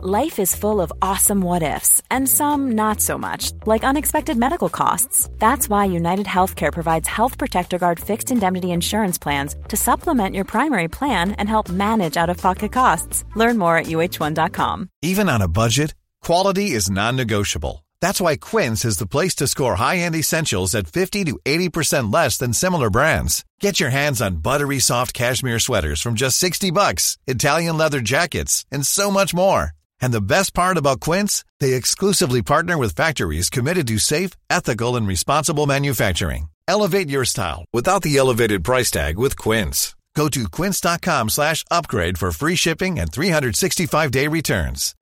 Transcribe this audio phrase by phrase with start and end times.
[0.00, 4.68] Life is full of awesome what ifs, and some not so much, like unexpected medical
[4.68, 5.28] costs.
[5.40, 10.44] That's why United Healthcare provides Health Protector Guard fixed indemnity insurance plans to supplement your
[10.44, 13.24] primary plan and help manage out of pocket costs.
[13.34, 14.88] Learn more at uh1.com.
[15.02, 17.84] Even on a budget, quality is non-negotiable.
[18.00, 22.38] That's why Quince is the place to score high-end essentials at 50 to 80% less
[22.38, 23.44] than similar brands.
[23.58, 28.64] Get your hands on buttery soft cashmere sweaters from just 60 bucks, Italian leather jackets,
[28.70, 29.72] and so much more.
[30.00, 34.96] And the best part about Quince, they exclusively partner with factories committed to safe, ethical,
[34.96, 36.48] and responsible manufacturing.
[36.68, 39.94] Elevate your style without the elevated price tag with Quince.
[40.16, 44.94] Go to quince.com/upgrade for free shipping and 365-day returns.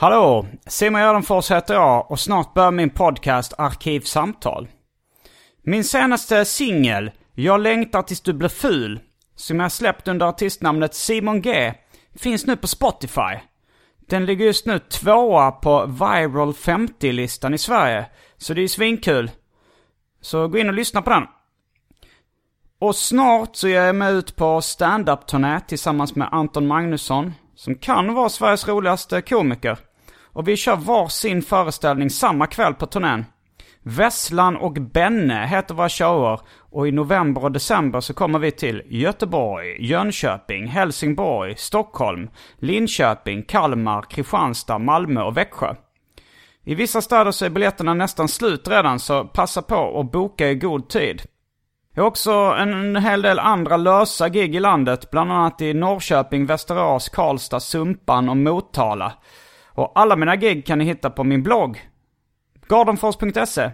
[0.00, 0.46] Hallå!
[0.66, 4.68] Simon Gärdenfors heter jag och snart börjar min podcast Arkivsamtal.
[5.64, 9.00] Min senaste singel, Jag längtar tills du blir ful,
[9.36, 11.74] som jag släppt under artistnamnet Simon G,
[12.16, 13.38] finns nu på Spotify.
[14.08, 18.06] Den ligger just nu tvåa på Viral 50-listan i Sverige,
[18.36, 19.30] så det är ju svinkul.
[20.20, 21.26] Så gå in och lyssna på den.
[22.80, 28.14] Och snart så ger jag mig ut på stand-up-turné tillsammans med Anton Magnusson, som kan
[28.14, 29.78] vara Sveriges roligaste komiker.
[30.22, 33.24] Och vi kör var sin föreställning samma kväll på turnén.
[33.82, 36.40] Vesslan och Benne heter våra shower
[36.70, 44.02] och i november och december så kommer vi till Göteborg, Jönköping, Helsingborg, Stockholm, Linköping, Kalmar,
[44.02, 45.74] Kristianstad, Malmö och Växjö.
[46.64, 50.54] I vissa städer så är biljetterna nästan slut redan så passa på och boka i
[50.54, 51.22] god tid.
[51.94, 56.46] Jag har också en hel del andra lösa gig i landet, bland annat i Norrköping,
[56.46, 59.12] Västerås, Karlstad, Sumpan och Motala.
[59.66, 61.88] Och alla mina gig kan ni hitta på min blogg.
[62.68, 63.70] Gardenfors.se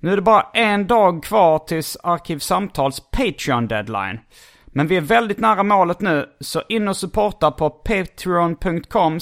[0.00, 4.18] Nu är det bara en dag kvar tills Arkivsamtals Patreon-deadline.
[4.66, 9.14] Men vi är väldigt nära målet nu, så in och supporta på patreon.com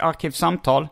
[0.00, 0.88] arkivsamtal.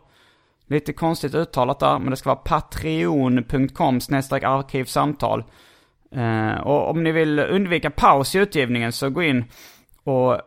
[0.66, 4.00] Lite konstigt uttalat där, men det ska vara patreon.com
[4.42, 5.45] arkivsamtal.
[6.12, 9.45] Eh, och om ni vill undvika paus i utgivningen så gå in
[10.05, 10.40] och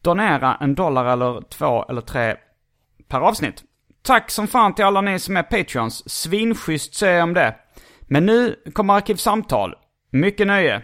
[0.00, 2.36] donera en dollar eller två eller tre
[3.08, 3.64] per avsnitt.
[4.04, 6.10] Tack som fan till alla ni som är Patreons.
[6.10, 7.56] Svinschysst säger jag om det.
[8.08, 9.74] Men nu kommer Arkivsamtal.
[10.10, 10.82] Mycket nöje.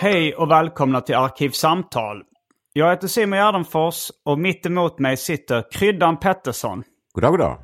[0.00, 2.22] Hej och välkomna till Arkivsamtal.
[2.72, 6.82] Jag heter Simon Gärdenfors och mitt emot mig sitter Kryddan Pettersson.
[7.12, 7.58] Goddag, goddag.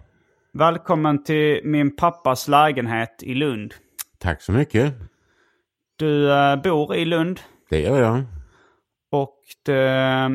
[0.53, 3.75] Välkommen till min pappas lägenhet i Lund.
[4.19, 4.95] Tack så mycket.
[5.97, 7.41] Du uh, bor i Lund.
[7.71, 8.23] Det gör jag.
[9.11, 10.31] Och det,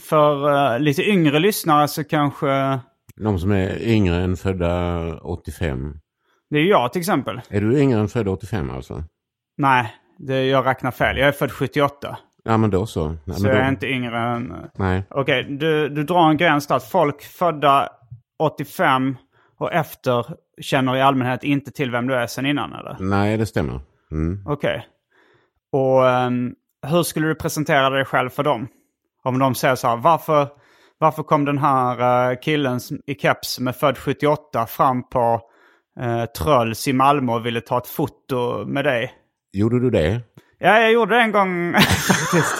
[0.00, 2.80] för uh, lite yngre lyssnare så kanske...
[3.16, 5.98] De som är yngre än födda 85.
[6.50, 7.40] Det är jag till exempel.
[7.48, 9.04] Är du yngre än född 85 alltså?
[9.56, 11.18] Nej, det, jag räknar fel.
[11.18, 12.18] Jag är född 78.
[12.44, 13.16] Ja men då så.
[13.24, 13.64] Ja, så men jag då...
[13.64, 14.54] är inte yngre än...
[14.76, 15.02] Nej.
[15.10, 16.78] Okej, okay, du, du drar en gräns där.
[16.78, 17.88] Folk födda
[18.38, 19.16] 85
[19.58, 20.26] och efter
[20.60, 22.96] känner i allmänhet inte till vem du är sen innan eller?
[23.00, 23.80] Nej, det stämmer.
[24.10, 24.42] Mm.
[24.46, 24.70] Okej.
[24.70, 24.82] Okay.
[25.72, 26.54] Och um,
[26.86, 28.68] hur skulle du presentera dig själv för dem?
[29.22, 30.48] Om de säger så här, varför,
[30.98, 35.40] varför kom den här uh, killen i keps som är född 78 fram på
[36.00, 39.12] uh, Tröls i Malmö och ville ta ett foto med dig?
[39.52, 40.20] Gjorde du det?
[40.60, 42.54] Ja, jag gjorde det en gång faktiskt.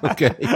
[0.02, 0.48] Okej.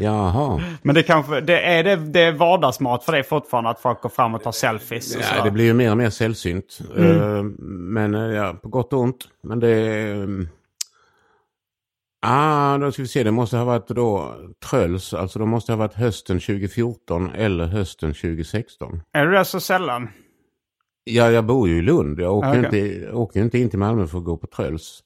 [0.00, 0.60] Jaha.
[0.82, 4.08] Men det kanske, det är, det, det är vardagsmat för dig fortfarande att folk går
[4.08, 5.16] fram och tar selfies?
[5.16, 6.78] Och ja, det blir ju mer och mer sällsynt.
[6.96, 7.10] Mm.
[7.10, 9.28] Uh, men uh, ja, på gott och ont.
[9.42, 10.04] Men det...
[10.12, 10.48] Um...
[12.26, 13.22] Ah, då ska vi se.
[13.22, 14.34] Det måste ha varit då
[14.70, 15.14] Tröls.
[15.14, 19.02] Alltså det måste ha varit hösten 2014 eller hösten 2016.
[19.12, 20.08] Är det så sällan?
[21.08, 22.20] Ja, jag bor ju i Lund.
[22.20, 22.94] Jag åker, okay.
[22.94, 25.02] inte, åker inte in till Malmö för att gå på Tröls.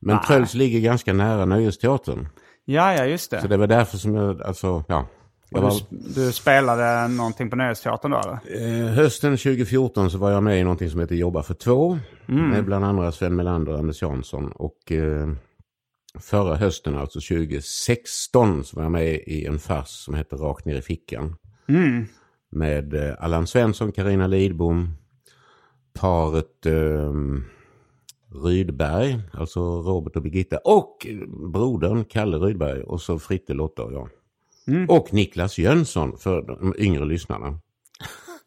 [0.00, 0.24] Men Nej.
[0.26, 2.28] Tröls ligger ganska nära Nöjesteatern.
[2.64, 3.40] Ja, ja, just det.
[3.40, 5.06] Så det var därför som jag, alltså, ja.
[5.50, 5.74] Jag var...
[5.90, 8.86] du, du, spelade någonting på Nöjesteatern då eller?
[8.86, 11.98] Eh, hösten 2014 så var jag med i någonting som heter Jobba för två.
[12.28, 12.48] Mm.
[12.48, 14.52] Med bland andra Sven Melander och Anders Jansson.
[14.52, 15.28] Och eh,
[16.20, 20.76] förra hösten, alltså 2016, så var jag med i en fars som heter Rakt ner
[20.76, 21.36] i fickan.
[21.68, 22.06] Mm.
[22.50, 24.94] Med eh, Allan Svensson, Karina Lidbom,
[26.00, 27.12] paret eh,
[28.44, 31.06] Rydberg, alltså Robert och Birgitta och
[31.52, 34.08] brodern Kalle Rydberg och så Fritte, Lotta och jag.
[34.68, 34.88] Mm.
[34.88, 37.58] Och Niklas Jönsson för de yngre lyssnarna.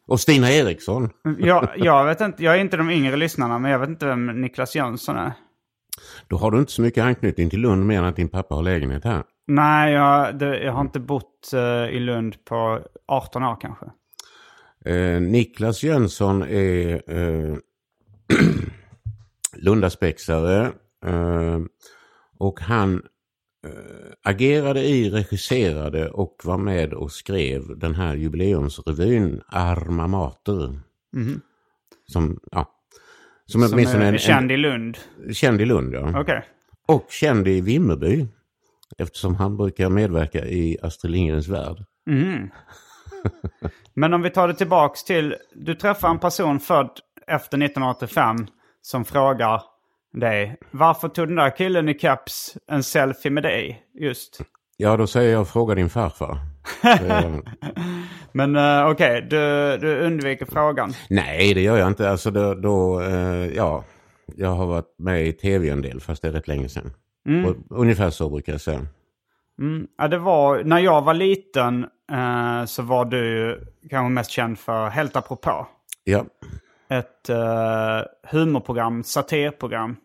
[0.06, 1.10] Och Stina Eriksson.
[1.38, 4.26] jag, jag, vet inte, jag är inte de yngre lyssnarna men jag vet inte vem
[4.40, 5.32] Niklas Jönsson är.
[6.28, 8.62] Då har du inte så mycket anknytning till Lund mer än att din pappa har
[8.62, 9.22] lägenhet här.
[9.46, 13.86] Nej, jag, det, jag har inte bott eh, i Lund på 18 år kanske.
[14.84, 17.56] Eh, Niklas Jönsson är eh,
[19.56, 20.72] Lundaspexare
[21.06, 21.60] eh,
[22.38, 23.02] och han
[23.66, 30.80] eh, agerade i, regisserade och var med och skrev den här jubileumsrevyn Arma Mater.
[32.06, 32.70] Som, ja,
[33.46, 34.98] som, Som är en, känd i Lund.
[35.32, 35.94] känd i Lund.
[35.94, 36.20] Ja.
[36.20, 36.44] Okej.
[36.86, 38.26] Och känd i Vimmerby.
[38.98, 41.84] Eftersom han brukar medverka i Astrid Lindgrens Värld.
[43.94, 46.90] Men om vi tar det tillbaks till, du träffar en person född
[47.26, 48.36] efter 1985
[48.82, 49.62] som frågar
[50.12, 54.40] dig, varför tog den där killen i caps en selfie med dig just?
[54.76, 56.38] Ja, då säger jag fråga din farfar.
[56.84, 57.38] Eh,
[58.32, 59.36] Men uh, okej, du,
[59.80, 60.92] du undviker frågan.
[61.10, 62.10] Nej, det gör jag inte.
[62.10, 63.84] Alltså då, då eh, ja,
[64.36, 66.90] jag har varit med i tv en del, fast det är rätt länge sedan.
[67.46, 68.80] Och, ungefär så brukar jag säga.
[69.98, 73.58] Ja, det var, när jag var liten eh, så var du
[73.90, 75.66] kanske mest känd för Helt apropå.
[76.04, 76.24] Ja,
[76.88, 79.96] Ett uh, humorprogram, satirprogram.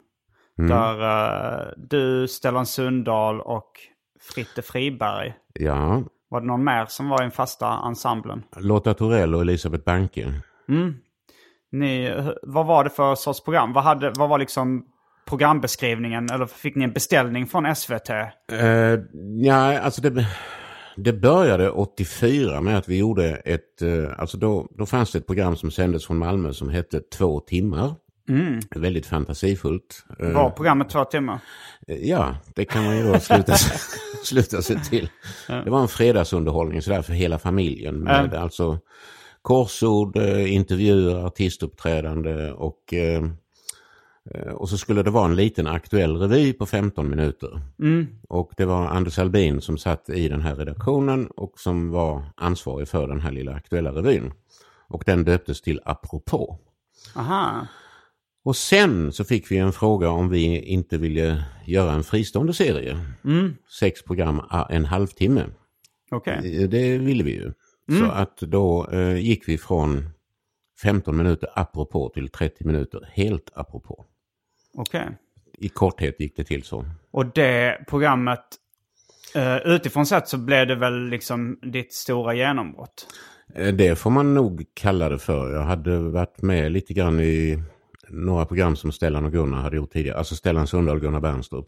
[0.58, 3.72] Där eh, du, Stellan Sundahl och
[4.22, 5.34] Fritte Friberg.
[5.54, 6.04] ja.
[6.30, 8.44] Var det någon mer som var i den fasta ensemblen?
[8.58, 10.34] Lotta Torell och Elisabeth Banke.
[11.72, 13.74] Ni, vad var det för sorts program?
[13.74, 14.86] Vad, hade, vad var liksom
[15.26, 16.30] programbeskrivningen?
[16.32, 18.10] Eller fick ni en beställning från SVT?
[18.10, 19.00] Eh,
[19.42, 20.28] ja, alltså det,
[20.98, 25.28] det började 84 med att vi gjorde ett, eh, alltså då, då fanns det ett
[25.28, 27.96] program som sändes från Malmö som hette Två timmar.
[28.76, 30.06] Väldigt fantasifullt.
[30.20, 31.40] Eh, Var programmet två timmar?
[31.88, 33.54] Ja, det kan man ju då sluta,
[34.24, 35.10] sluta sig till.
[35.48, 37.96] Det var en fredagsunderhållning sådär för hela familjen.
[38.00, 38.80] Med alltså
[39.42, 43.24] korsord, eh, intervjuer, artistuppträdande och, eh, eh,
[44.54, 47.62] och så skulle det vara en liten aktuell revy på 15 minuter.
[48.30, 52.88] Och det var Anders Albin som satt i den här redaktionen och som var ansvarig
[52.88, 54.32] för den här lilla aktuella revyn.
[54.90, 56.58] Och den döptes till Apropå.
[57.16, 57.68] Aha.
[58.44, 62.98] Och sen så fick vi en fråga om vi inte ville göra en fristående serie.
[63.80, 65.46] Sex program, en halvtimme.
[66.12, 66.64] Okej.
[66.64, 67.54] Eh, Det ville vi ju.
[68.00, 70.10] Så att då eh, gick vi från
[70.82, 74.06] 15 minuter apropå till 30 minuter helt apropå.
[74.74, 75.08] Okej.
[75.58, 76.86] I korthet gick det till så.
[77.12, 78.44] Och det programmet,
[79.36, 83.08] eh, utifrån sett så blev det väl liksom ditt stora genombrott?
[83.56, 85.54] Eh, Det får man nog kalla det för.
[85.54, 87.64] Jag hade varit med lite grann i
[88.10, 90.18] några program som Stellan och Gunnar hade gjort tidigare.
[90.18, 91.68] Alltså Stellan Sundahl och Gunnar Bernstrup.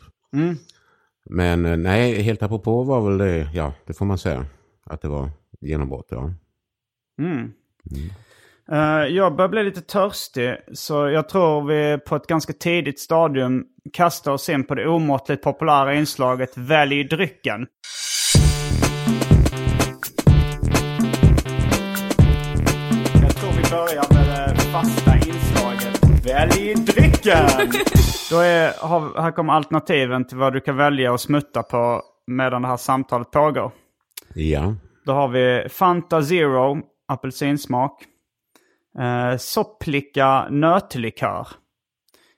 [1.25, 4.45] Men eh, nej, helt apropå var väl det, ja det får man säga.
[4.83, 5.29] Att det var
[5.61, 6.33] genombrott, ja.
[7.21, 7.45] Eh,
[9.09, 13.63] jag börjar bli lite törstig, så jag tror vi på ett ganska tidigt stadium
[13.93, 17.67] kastar oss in på det omåttligt populära inslaget Välj drycken.
[23.21, 27.69] Jag tror vi börjar med det fasta inslaget Välj drycken!
[28.31, 32.61] Då är, har, här kommer alternativen till vad du kan välja och smutta på medan
[32.61, 33.71] det här samtalet pågår.
[34.33, 34.75] Ja,
[35.05, 36.77] Då har vi Fanta Zero,
[37.07, 38.03] apelsinsmak.
[38.99, 41.47] Eh, Sopplika nötlikör.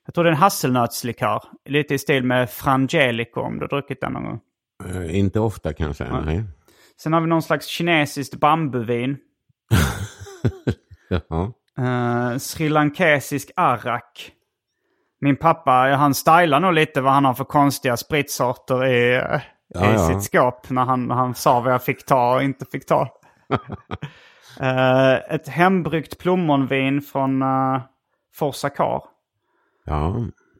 [0.05, 1.43] Jag tror det är en hasselnötslikör.
[1.69, 4.39] Lite i stil med Frangelico om du har druckit den någon gång.
[4.85, 6.21] eh, inte ofta kan jag säga.
[6.25, 6.43] Nej.
[7.03, 9.17] Sen har vi någon slags kinesiskt bambuvin.
[11.09, 11.51] Jaha.
[11.79, 14.31] Uh, Sri Lankesisk arrak.
[15.21, 19.41] Min pappa, han stylar nog lite vad han har för konstiga spritsorter i, eh,
[19.73, 20.07] Ja, i ja.
[20.07, 20.69] sitt skåp.
[20.69, 23.07] När han, han sa vad jag fick ta och inte fick ta.
[24.59, 27.81] Eh, ett hembryggt plommonvin från uh,
[28.35, 29.01] Forsakar.
[29.85, 30.15] Ja,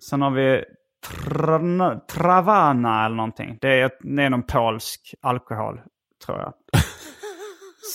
[0.10, 0.64] Sen har vi
[1.08, 3.58] Tran- Travana eller någonting.
[3.62, 5.82] Det är, det är någon polsk alkohol,
[6.26, 6.54] tror jag.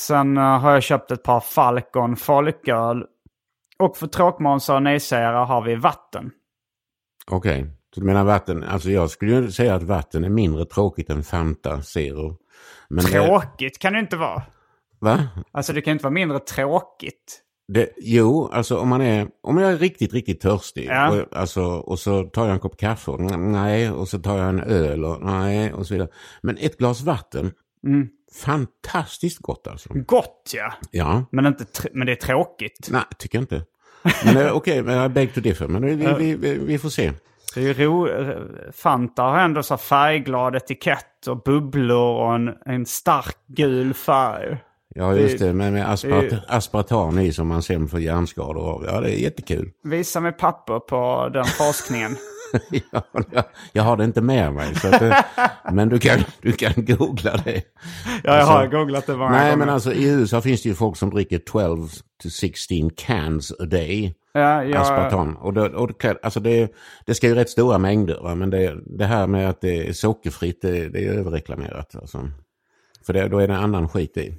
[0.07, 3.05] Sen eh, har jag köpt ett par Falcon folköl.
[3.79, 6.31] Och för tråkmånsar och nejsägare har vi vatten.
[7.31, 7.67] okej.
[7.95, 11.23] Så du menar vatten, alltså jag skulle ju säga att vatten är mindre tråkigt än
[11.25, 12.37] Fanta Zero.
[12.89, 14.43] Men det, Tråkigt kan det inte vara.
[15.01, 15.29] Va?
[15.53, 17.43] Alltså det kan inte vara mindre tråkigt.
[17.73, 21.11] Det, jo, alltså om man är, om jag är riktigt, riktigt törstig Ja.
[21.11, 24.39] och, alltså, och så tar jag en kopp kaffe och mm, nej, och så tar
[24.39, 26.09] jag en öl och nej, och så vidare.
[26.43, 27.53] Men ett glas vatten,
[27.87, 28.09] Mm.
[28.43, 29.89] fantastiskt gott alltså.
[29.95, 30.73] Gott ja.
[30.91, 32.89] Ja, Men, inte men det är tråkigt.
[32.91, 33.63] nej, tycker jag inte.
[34.25, 37.13] Men okej, jag beg to differ, men vi, vi, vi, vi får se.
[37.55, 38.09] Det är ju ro...
[38.73, 44.57] Fanta har ändå så färgglad etikett och bubblor och en, en stark gul färg.
[44.99, 46.25] Ja, just Det- men med aspart,
[47.15, 48.85] det- i som man sen får hjärnskador av.
[48.85, 49.71] Ja, det är jättekul.
[49.85, 52.17] Visa mig papper på den forskningen.
[52.93, 54.67] ja, jag, jag har det inte med mig.
[54.83, 55.25] Det-
[55.73, 57.63] men du kan, du kan googla det.
[58.25, 59.57] Ja, jag har Alltså, googlat det många Nej, gånger.
[59.57, 61.89] men alltså i USA finns det ju folk som dricker 12
[62.23, 64.15] to 16 cans a day.
[64.33, 65.37] ja, jag, Aspartam.
[65.37, 66.73] Och, det, och det, alltså det,
[67.07, 68.21] det ska ju rätt stora mängder.
[68.23, 68.35] Va?
[68.35, 71.97] Men det, det här med att det är sockerfritt, det, det är överreklamerat.
[71.97, 72.29] Alltså.
[73.07, 74.35] För det, då är det annan skit i.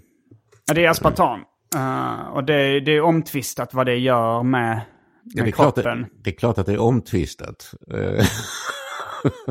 [0.67, 1.39] Ja, det är aspartam.
[1.75, 4.81] Eh, och det, det är omtvistat vad det gör med,
[5.23, 6.01] Ja, med det, är klart, kroppen.
[6.01, 7.73] det, det är klart att det är omtvistat.
[7.93, 8.25] Eh,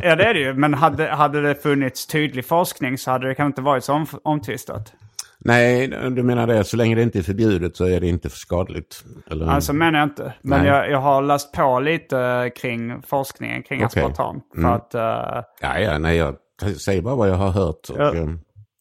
[0.02, 0.54] Ja, det är det ju.
[0.58, 4.06] Men hade, hade det funnits tydlig forskning så hade det kanske inte varit så om,
[4.24, 4.92] omtvistat.
[5.38, 6.64] Nej, du menar det.
[6.64, 9.04] Så länge det inte är förbjudet så är det inte för skadligt.
[9.30, 9.46] Eller?
[9.46, 10.34] Alltså menar jag inte.
[10.42, 14.02] Men jag, jag har läst på lite kring forskningen kring Okej.
[14.02, 14.40] aspartam.
[14.54, 14.72] För Mm.
[14.72, 16.36] att, eh, ja, ja, nej, jag
[16.80, 17.90] säger bara vad jag har hört.
[17.90, 18.12] Och, Ja.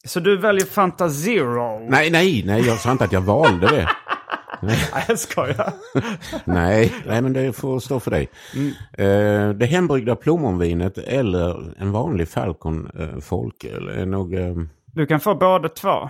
[0.06, 1.80] Så du väljer Fanta Zero?
[1.90, 3.90] nej, nej, nej, jag sa inte att jag valde det.
[4.62, 5.74] Nej, jag skojar.
[6.46, 8.30] Nej, nej, men det får stå för dig.
[8.56, 8.72] Mm.
[8.94, 15.20] Eh, det hembryggda plommonvinet eller en vanlig Falcon eh, folköl är nog eh, Du kan
[15.20, 16.10] få båda två.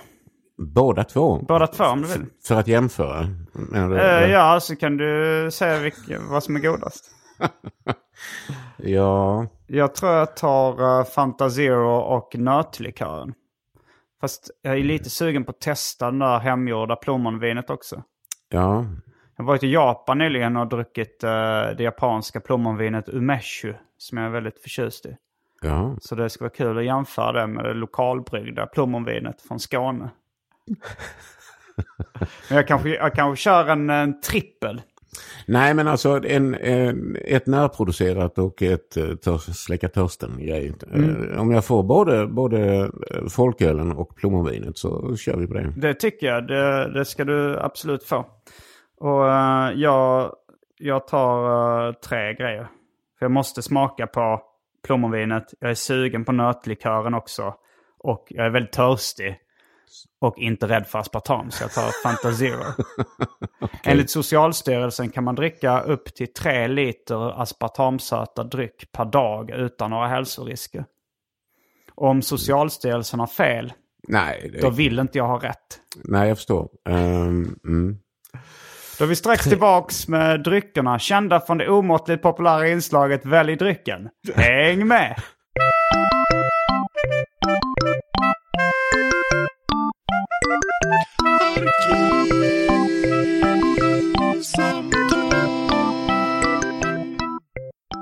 [0.57, 1.39] båda två.
[1.47, 2.25] Båda två om du vill.
[2.47, 3.27] För att jämföra.
[3.75, 7.05] Eh, ja, så kan du säga vilka, vad som är godast.
[8.77, 13.33] ja, Jag tror jag tar uh, Fanta Zero och nötlikören.
[14.25, 18.03] Fast jag är lite sugen på att testa det där hemgjorda plommonvinet också.
[18.49, 18.85] ja,
[19.35, 21.29] Jag har varit i Japan nyligen och druckit eh,
[21.77, 23.73] det japanska plommonvinet Umeshu.
[23.97, 25.17] Som jag är väldigt förtjust i.
[25.61, 25.95] ja.
[26.01, 30.09] Så det ska vara kul att jämföra det med det lokalbryggda plommonvinet från Skåne.
[32.49, 34.81] Men jag kanske, jag kanske kör en, en trippel.
[35.47, 40.73] Nej, men alltså en, en, ett närproducerat och ett uh, törs, släcka törsten-grej.
[40.93, 42.75] Eh, om jag får både, både
[43.11, 45.73] eh, folkölen och plommonvinet så kör vi på det.
[45.77, 46.47] Det tycker jag.
[46.47, 48.25] Det, det ska du absolut få.
[48.99, 50.31] Och eh, jag,
[50.77, 52.67] jag tar eh, tre grejer.
[53.19, 54.41] För jag måste smaka på
[54.87, 55.43] plommonvinet.
[55.59, 57.53] Jag är sugen på nötlikören också.
[57.99, 59.37] Och jag är väldigt törstig.
[60.21, 62.83] Och inte rädd för aspartam, så jag tar Fanta Zero.
[63.83, 70.07] Enligt Socialstyrelsen kan man dricka upp till tre liter aspartamsöta dryck per dag utan några
[70.07, 70.85] hälsorisker.
[71.95, 73.73] Och om Socialstyrelsen har fel,
[74.07, 75.79] Nej, det, då vill inte jag ha rätt.
[76.03, 76.69] nej jag förstår.
[76.89, 77.97] Ehm, mm.
[78.97, 84.09] Då är vi strax tillbaks med dryckerna, kända från det omåttligt populära inslaget Välj drycken.
[84.35, 85.15] Häng med!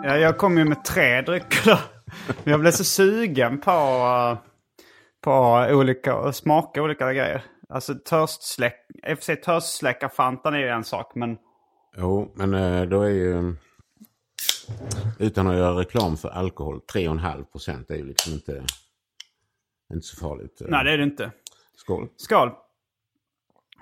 [0.03, 1.79] Ja, jag kom ju med tre drycker.
[2.43, 3.71] Men Jag blev så sugen på,
[5.21, 7.43] på olika, smaka olika grejer.
[7.69, 8.75] Alltså törstsläck,
[9.07, 11.37] i och för sig törstsläckarfantan är ju en sak, men
[11.97, 13.55] Jo, men eh, då är ju...
[15.19, 18.63] Utan att göra reklam för alkohol, 3,5 procent är ju liksom inte,
[19.93, 20.61] inte så farligt.
[20.61, 21.31] Eh, nej det är det inte.
[21.75, 22.07] Skål.
[22.17, 22.51] Skål!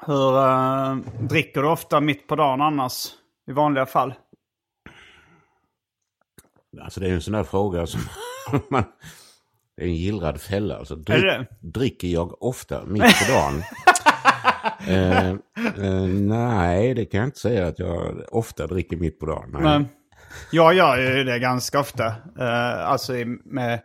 [0.05, 3.07] Hur eh, dricker du ofta mitt på dagen annars?
[3.47, 4.13] I vanliga fall?
[6.81, 8.01] Alltså det är en sån där fråga som
[8.69, 8.83] man...
[9.77, 10.77] Det är en gillrad fälla.
[10.77, 13.63] Alltså, drick, dricker jag ofta mitt på dagen?
[14.87, 15.29] eh,
[15.85, 19.49] eh, nej, det kan jag inte säga att jag ofta dricker mitt på dagen.
[19.53, 19.61] Nej.
[19.61, 19.87] Men,
[20.51, 22.05] jag gör ju det ganska ofta.
[22.39, 23.79] Eh, alltså i, med,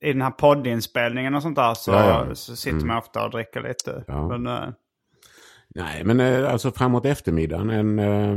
[0.00, 2.34] i den här poddinspelningen och sånt där så, Ja, ja.
[2.34, 4.04] så sitter man ofta och dricker lite.
[4.06, 4.28] Ja.
[4.28, 4.68] Men, eh,
[5.74, 8.36] Nej, men eh, alltså framåt eftermiddagen en, eh,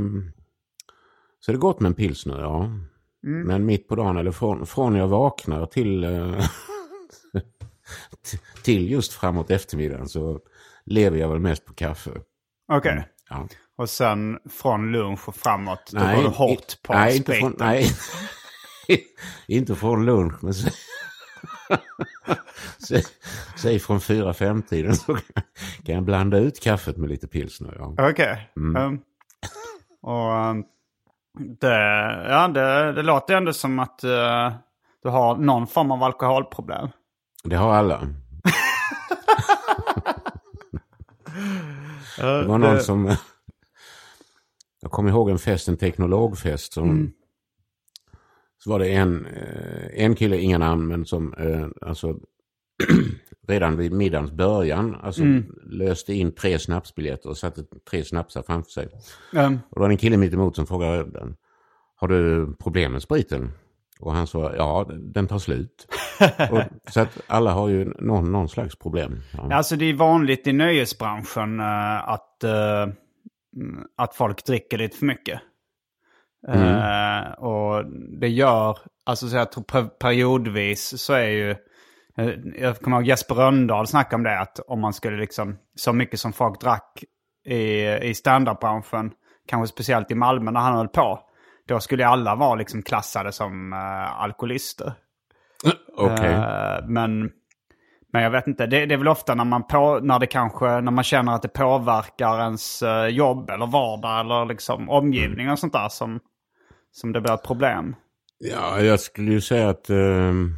[1.39, 2.69] så är det gott med en pilsner, ja.
[3.27, 6.45] Men mitt på dagen eller från, från jag vaknar till, eh,
[8.63, 10.39] till just framåt eftermiddagen så
[10.85, 12.11] lever jag väl mest på kaffe.
[12.71, 13.07] Okej.
[13.29, 13.47] Ja.
[13.77, 17.51] Och sen från lunch och framåt, då går du hårt på nej, inte spriten.
[17.51, 17.91] från, nej.
[19.47, 20.71] inte från lunch, men säg,
[22.87, 23.03] säg,
[23.57, 25.17] säg från fyra fem tiden så
[25.85, 27.75] kan jag blanda ut kaffet med lite pilsner.
[27.79, 28.09] Ja.
[28.09, 28.51] Okej.
[28.57, 28.83] Mm.
[28.83, 28.99] Um,
[30.01, 30.65] och um,
[31.59, 31.75] det,
[32.29, 34.53] ja, det, det låter ändå som att eh,
[35.03, 36.89] du har någon form av alkoholproblem.
[37.43, 38.07] Det har alla.
[42.17, 43.15] Det var någon som...
[44.81, 46.73] Jag kommer ihåg en fest, en teknologfest.
[46.73, 47.13] Som,
[48.65, 52.15] Så var det en, eh, en kille, inga namn, men som eh, alltså,
[53.47, 55.23] redan vid middagens början alltså,
[55.65, 58.87] löste in tre snapsbiljetter och satte tre snapsar framför sig.
[59.33, 61.35] Um, Och då var det en kille mitt emot som frågade den.
[61.95, 63.51] Har du problem med spriten?
[63.99, 65.87] Och han sa ja, den tar slut.
[66.51, 69.21] och, så att alla har ju någon, någon slags problem.
[69.33, 69.53] Ja.
[69.53, 72.95] Alltså det är vanligt i nöjesbranschen eh, att, mm,
[73.95, 75.41] att folk dricker lite för mycket.
[76.47, 77.85] Eh, och
[78.19, 81.51] det gör, alltså så jag tror per- periodvis så är ju,
[82.17, 85.93] eh, jag kommer ihåg Jesper Rönndahl snackade om det, att om man skulle liksom, så
[85.93, 87.03] mycket som folk drack
[87.45, 89.11] i, i standardbranschen,
[89.47, 91.19] kanske speciellt i Malmö när han höll på,
[91.67, 94.93] då skulle alla vara liksom klassade som uh, alkoholister.
[95.97, 96.33] Okej.
[96.33, 97.29] Eh, men,
[98.13, 100.65] men jag vet inte, det, det är väl ofta när man, på, när, det kanske,
[100.65, 105.59] när man känner att det påverkar ens eh, jobb eller vardag eller liksom omgivning och
[105.59, 106.19] sånt där som,
[106.95, 107.95] som det blir ett problem.
[108.37, 109.89] Ja, jag skulle ju säga att...
[109.89, 110.55] ehm,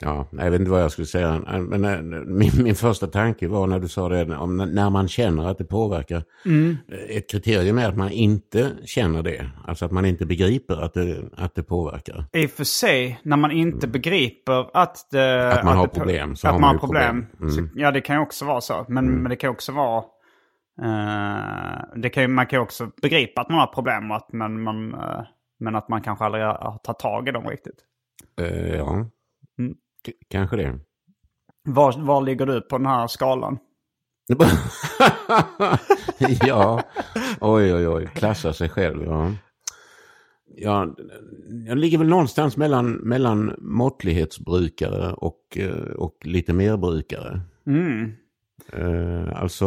[0.00, 1.40] ja, jag vet inte vad jag skulle säga.
[1.60, 5.48] Men eh, min, min första tanke var när du sa det, om när man känner
[5.48, 6.16] att det påverkar.
[6.96, 9.50] Eh, Ett kriterium är att man inte känner det.
[9.66, 12.24] Alltså att man inte begriper att det, att det påverkar.
[12.32, 15.42] I och för sig, när man inte begriper att det...
[15.42, 15.58] Mm.
[15.58, 17.26] Att man har det, problem, så att har man man har problem.
[17.38, 17.52] problem.
[17.58, 17.68] Mm.
[17.68, 18.86] Så, ja, det kan ju också vara så.
[18.88, 20.04] Men, men det kan ju också vara...
[20.82, 24.62] eh, det kan man kan ju också begripa att man har problem, och att, men,
[24.62, 25.20] man, eh,
[25.62, 27.84] men att man kanske aldrig har tagit tag i dem riktigt.
[28.40, 29.06] Eh, ja,
[29.58, 29.74] Mm.
[30.06, 30.78] K- kanske det.
[31.64, 33.58] Var, var ligger du på den här skalan?
[36.46, 36.82] ja,
[37.40, 39.02] oj oj oj, klassa sig själv.
[39.04, 39.32] Ja.
[40.56, 40.94] Ja,
[41.66, 47.40] jag ligger väl någonstans mellan, mellan måttlighetsbrukare och, eh, och lite mer brukare.
[47.66, 48.12] Mm.
[48.72, 49.64] Eh, alltså,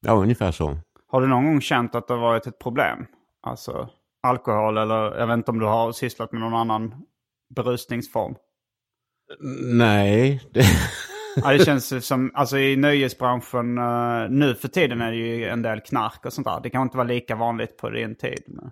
[0.00, 0.78] ja ungefär så.
[1.06, 3.06] Har du någon gång känt att det varit ett problem?
[3.42, 3.88] Alltså
[4.22, 6.94] alkohol eller jag vet inte om du har sysslat med någon annan
[7.54, 8.34] berusningsform?
[9.78, 10.64] Nej, det,
[11.42, 15.62] Ja, det känns som, alltså i nöjesbranschen eh, nu för tiden är det ju en
[15.62, 16.60] del knark och sånt där.
[16.62, 18.42] Det kan inte vara lika vanligt på din tid.
[18.46, 18.70] Men...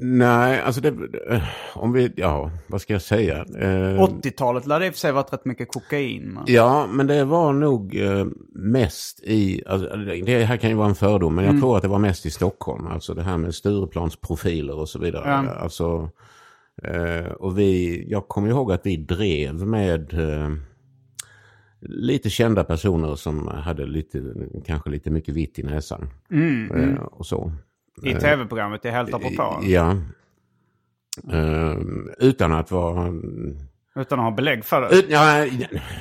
[0.00, 0.88] nej, alltså det,
[1.30, 1.42] eh,
[1.74, 3.36] om vi, ja, vad ska jag säga?
[3.38, 6.32] Eh, 80-talet lär det i och för sig varit rätt mycket kokain.
[6.32, 6.44] Men...
[6.46, 10.94] Ja, men det var nog eh, mest i, alltså, det här kan ju vara en
[10.94, 12.86] fördom, men jag tror att det var mest i Stockholm.
[12.86, 15.24] Alltså det här med Stureplansprofiler och så vidare.
[15.26, 15.54] Ja.
[15.54, 16.10] Alltså,
[16.82, 20.50] eh, och vi, jag kommer ihåg att vi drev med eh,
[21.80, 24.22] lite kända personer som hade lite,
[24.66, 26.10] kanske lite mycket vitt i näsan.
[26.74, 27.52] Eh, och så.
[28.02, 29.58] I tv-programmet i Helt apropå.
[29.62, 29.96] Ja.
[31.32, 31.76] Eh,
[32.18, 33.12] utan att vara
[33.96, 34.96] Utan att ha belägg för det.
[34.96, 35.46] ut, ja,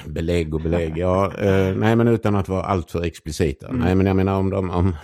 [0.05, 1.33] belägg och belägg, ja.
[1.37, 3.71] Eh, nej, men utan att vara alltför explicita.
[3.71, 4.95] Nej, men jag menar om, de, om,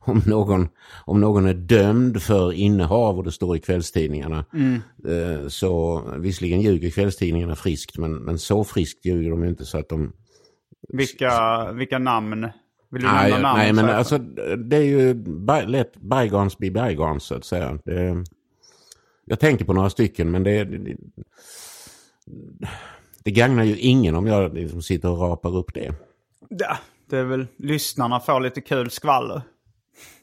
[0.00, 0.68] om, någon,
[1.04, 4.44] om någon är dömd för innehav och det står i kvällstidningarna.
[5.08, 9.88] Eh, så visserligen ljuger kvällstidningarna friskt, men, men så friskt ljuger de inte så att
[9.88, 10.12] de...
[10.88, 12.48] Vilka, vilka namn?
[12.96, 13.58] Vill du Nej, nämna namn?
[13.58, 13.94] nej men här?
[13.94, 14.18] alltså
[14.58, 17.78] det är ju by, lätt bygons be bygons så att säga.
[17.84, 18.24] Det,
[19.24, 20.96] jag tänker på några stycken men det, det,
[23.24, 25.94] det gagnar ju ingen om jag liksom sitter och rapar upp det.
[26.48, 26.76] Ja,
[27.10, 29.42] det är väl lyssnarna får lite kul skvaller.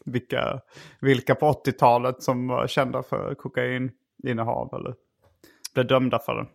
[0.05, 0.59] Vilka,
[0.99, 4.95] vilka på 80-talet som var kända för kokaininnehav eller
[5.73, 6.47] blev dömda för det.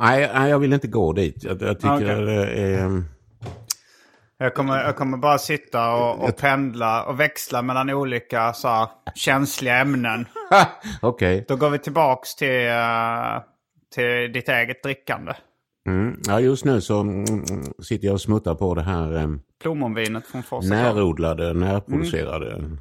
[0.00, 1.44] Nej, nej, jag vill inte gå dit.
[1.44, 2.24] Jag, jag tycker Okej.
[2.24, 3.02] det är...
[4.38, 8.88] Jag kommer, jag kommer bara sitta och, och pendla och växla mellan olika så här,
[9.14, 10.26] känsliga ämnen.
[11.02, 11.44] Okej.
[11.48, 13.42] Då går vi tillbaks till, eh,
[13.94, 15.32] till ditt eget drickande.
[15.86, 16.20] Mm.
[16.26, 19.28] Ja, just nu så mm, mm, sitter jag och smuttar på det här eh,
[19.62, 20.68] Plommonvinet från Forsa.
[20.68, 22.76] närodlade, närproducerade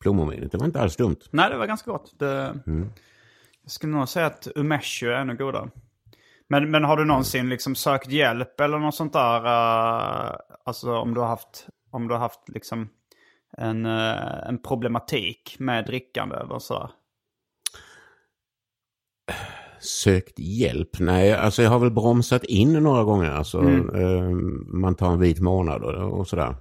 [0.00, 0.52] plommonvinet.
[0.52, 1.16] Det var inte alls dumt.
[1.30, 2.14] Nej, det var ganska gott.
[2.18, 2.54] Det,
[3.62, 5.68] Jag skulle nog säga att umeshu är ännu godare.
[6.52, 9.44] Men, men har du någonsin liksom sökt hjälp eller något sånt där?
[9.44, 12.88] eh, alltså om du har haft, om du har haft liksom
[13.58, 16.90] en, eh, en problematik med drickande eller sådär?
[19.80, 20.98] Sökt hjälp?
[20.98, 23.30] Nej, alltså jag har väl bromsat in några gånger.
[23.30, 23.58] Alltså,
[23.94, 24.30] eh,
[24.66, 26.56] man tar en vit månad och, och sådär.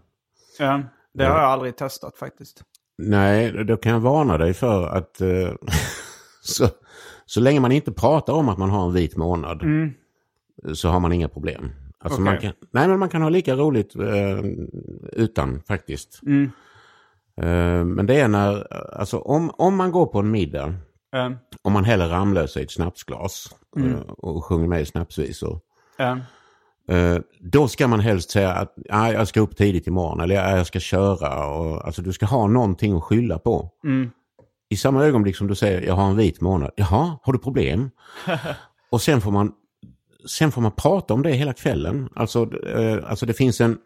[0.59, 0.81] Ja,
[1.13, 2.63] det har jag aldrig testat faktiskt.
[2.97, 5.53] Nej, då kan jag varna dig för att eh,
[6.41, 6.67] så,
[7.33, 9.63] så länge man inte pratar om att man har en vit månad
[10.73, 11.71] så har man inga problem.
[12.03, 12.49] Alltså man Okej.
[12.59, 14.39] kan, nej, men man kan ha lika roligt eh,
[15.13, 16.19] utan faktiskt.
[17.41, 20.73] Eh, men det är när, alltså om, om man går på en middag
[21.11, 25.59] Ja, om man häller Ramlösa i ett snapsglas eh, och sjunger med i snapsvisor.
[26.89, 30.57] Eh, Då ska man helst säga att ah, jag ska upp tidigt imorgon eller "Ah,
[30.57, 31.47] jag ska köra.
[31.47, 33.69] Och, alltså du ska ha någonting att skylla på.
[34.71, 36.71] I samma ögonblick som du säger jag har en vit månad.
[36.75, 37.89] Jaha, har du problem?
[38.91, 39.51] och sen får man
[40.25, 42.09] sen får man prata om det hela kvällen.
[42.15, 43.77] Alltså, eh, alltså det finns en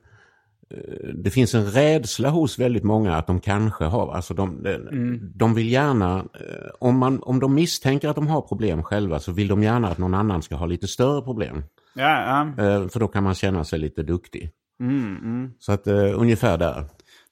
[0.71, 5.19] eh, det finns en rädsla hos väldigt många att de kanske har, alltså de, de,
[5.35, 9.31] de vill gärna, eh, om, man, om de misstänker att de har problem själva så
[9.31, 11.63] vill de gärna att någon annan ska ha lite större problem.
[11.95, 12.63] ja, ja.
[12.63, 14.51] Eh, För då kan man känna sig lite duktig.
[14.79, 15.51] Mm, mm.
[15.59, 16.85] Så att ungefär där.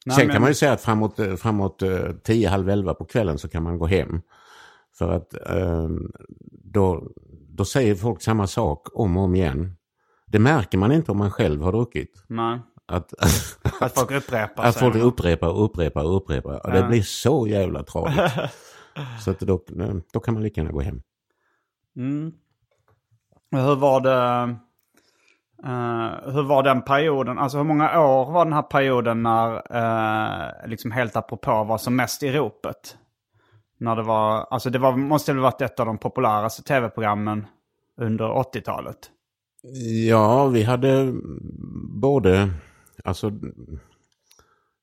[0.06, 2.94] Nej, Sen men- kan man ju säga att framåt, eh, framåt eh, 10, halv 11
[2.94, 4.22] på kvällen så kan man gå hem.
[4.98, 5.90] För att eh,
[6.64, 7.12] då,
[7.50, 9.76] då säger folk samma sak om och om igen.
[10.26, 12.24] Det märker man inte om man själv har druckit.
[12.28, 12.60] Nej.
[12.86, 13.14] Att,
[13.82, 16.66] Att folk upprepar att folk upprepar och upprepar och upprepar.
[16.66, 18.32] Och det blir så jävla tradigt.
[19.26, 19.64] så att då,
[20.14, 21.02] då kan man lika gärna gå hem.
[23.52, 24.56] Hur var det...
[25.64, 27.40] eh, hur var den perioden?
[27.40, 31.96] Alltså hur många år var den här perioden när, uh, liksom helt apropå, var som
[31.96, 32.98] mest i ropet?
[33.78, 37.46] När det var, alltså det var, måste väl varit ett av de populäraste tv-programmen
[38.02, 38.98] under 80-talet?
[40.08, 41.14] Ja, vi hade
[42.02, 42.50] både,
[43.04, 43.32] alltså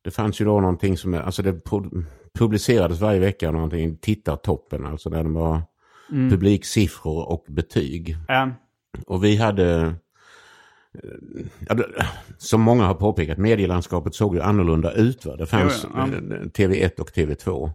[0.04, 2.04] det fanns ju då någonting som, alltså det pu-
[2.38, 5.62] publicerades varje vecka någonting, tittartoppen, alltså där det var
[6.30, 8.16] publiksiffror och betyg.
[8.28, 8.48] Eh,
[9.06, 9.94] Och vi hade,
[12.38, 15.24] som många har påpekat, medielandskapet såg ju annorlunda ut.
[15.26, 15.36] Va?
[15.36, 16.06] Det fanns Jo, ja.
[16.06, 16.10] eh,
[16.42, 17.70] TV1 och TV2.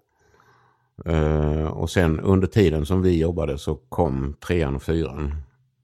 [1.06, 5.36] Eh, och sen under tiden som vi jobbade så kom trean och fyran.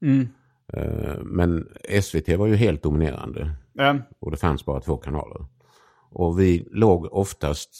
[0.02, 0.28] mm,
[0.76, 1.68] Eh, men
[2.02, 3.50] SVT var ju helt dominerande.
[3.78, 5.46] eh, Och det fanns bara två kanaler.
[6.10, 7.70] Och vi låg oftast,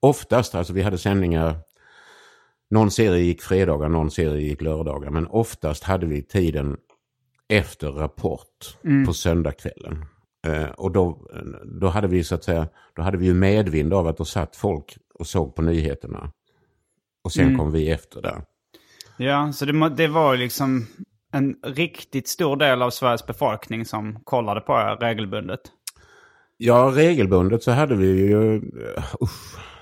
[0.00, 1.56] oftast, alltså vi hade sändningar,
[2.70, 5.10] någon serie gick fredagar, någon serie gick lördagar.
[5.10, 6.76] Men oftast hade vi tiden
[7.50, 10.04] efter Rapport på söndagskvällen.
[10.46, 11.28] Eh, och då,
[11.64, 14.56] då hade vi så att säga, då hade vi ju medvind av att då satt
[14.56, 16.32] folk och såg på nyheterna.
[17.24, 18.42] Och sen kom vi efter där.
[19.16, 20.86] ja, så det, det var liksom
[21.32, 25.60] en riktigt stor del av Sveriges befolkning som kollade på er regelbundet.
[26.56, 28.62] Ja, regelbundet så hade vi ju uh,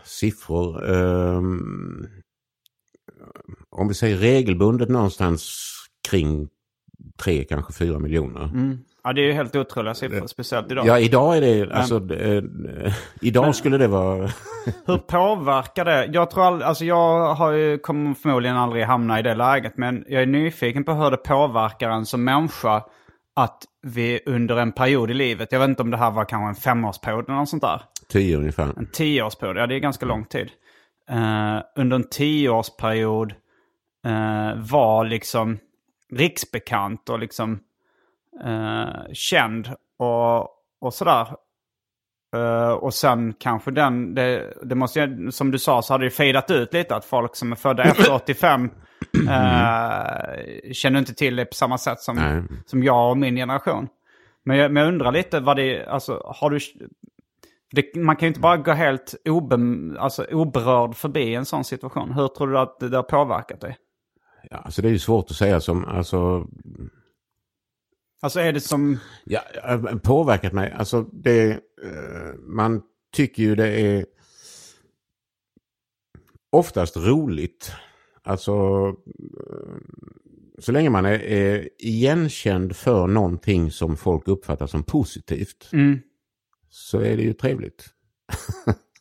[0.05, 0.91] siffror.
[0.95, 2.07] ehm,
[3.71, 5.65] om vi säger regelbundet någonstans
[6.11, 6.49] kring
[7.25, 8.51] tre, kanske fyra miljoner.
[9.05, 10.87] Ja, det är ju helt otroliga siffror, speciellt idag.
[10.87, 12.43] Ja, idag är det, alltså, eh,
[13.21, 14.31] idag skulle det vara,
[14.87, 16.09] Hur påverkar det?
[16.13, 19.77] Jag tror all, alltså jag har ju, kommer förmodligen aldrig hamna i det läget.
[19.77, 22.83] Men jag är nyfiken på hur det påverkar en som människa
[23.37, 26.49] att vi under en period i livet, jag vet inte om det här var kanske
[26.49, 27.83] en femårsperiod eller något sånt där.
[28.09, 28.73] tio ungefär.
[28.77, 30.51] En tioårsperiod, ja det är ganska lång tid.
[31.11, 33.33] Eh, under en tioårsperiod
[34.07, 35.59] eh, var liksom
[36.13, 37.61] riksbekant och liksom
[38.45, 39.69] eh, känd
[39.99, 40.41] och,
[40.81, 41.29] och sådär.
[42.37, 46.11] Eh, och sen kanske den, det, det måste ju, som du sa så hade det
[46.11, 48.71] fejdat ut lite att folk som är födda efter 85
[49.29, 52.43] eh, känner inte till det på samma sätt som, Nej.
[52.67, 53.89] som jag och min generation.
[54.45, 56.59] Men jag, men jag undrar lite vad det alltså har du...
[57.71, 59.57] Det, man kan ju inte bara gå helt obe,
[59.99, 62.13] alltså, oberörd förbi en sån situation.
[62.13, 63.77] Hur tror du att det har påverkat dig?
[64.51, 66.47] Ja, alltså det är ju svårt att säga som, alltså,
[68.21, 68.99] Alltså är det som...
[69.25, 69.41] ja,
[70.03, 70.73] påverkat mig.
[70.73, 71.51] Alltså det,
[71.83, 74.07] eh, man tycker ju det är
[76.51, 77.73] oftast roligt.
[78.23, 78.53] Alltså,
[78.89, 79.77] eh,
[80.59, 85.69] så länge man är, är igenkänd för någonting som folk uppfattar som positivt.
[85.73, 86.01] Mm.
[86.69, 87.87] Så är det ju trevligt.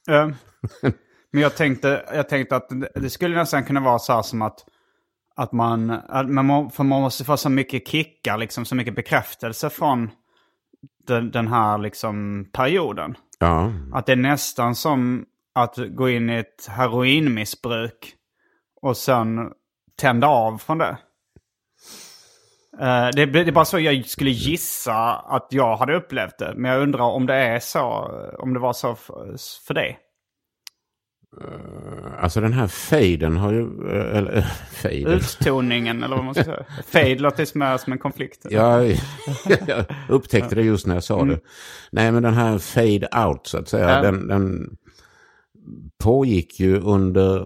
[0.10, 0.30] Eh,
[1.32, 4.41] men jag tänkte, jag tänkte att det, det skulle nästan kunna vara så här som
[4.41, 4.65] att,
[5.38, 9.69] att man, att man, för man måste få så mycket kickar, liksom så mycket bekräftelse
[9.69, 10.10] från
[11.08, 13.17] den, den här liksom perioden.
[13.39, 18.13] Ja, Att det är nästan som att gå in i ett heroinmissbruk
[18.82, 19.52] och sen
[20.00, 20.97] tända av från det.
[22.80, 26.54] Eh, det, det är bara så jag skulle gissa att jag hade upplevt det.
[26.56, 27.82] Men jag undrar om det är så,
[28.39, 29.36] om det var så för,
[29.67, 30.00] för dig.
[32.20, 35.13] Alltså den här fejden har ju, eh, eller äh, fejden.
[35.13, 36.66] Uttoningen eller vad man ska säga.
[36.88, 38.46] Fade låter som som en konflikt.
[38.50, 38.84] Ja,
[39.68, 41.40] jag upptäckte det just när jag sa det.
[41.92, 44.02] Nej, men den här fade out så att säga, Ja.
[44.02, 44.78] den, den
[45.98, 47.46] pågick ju under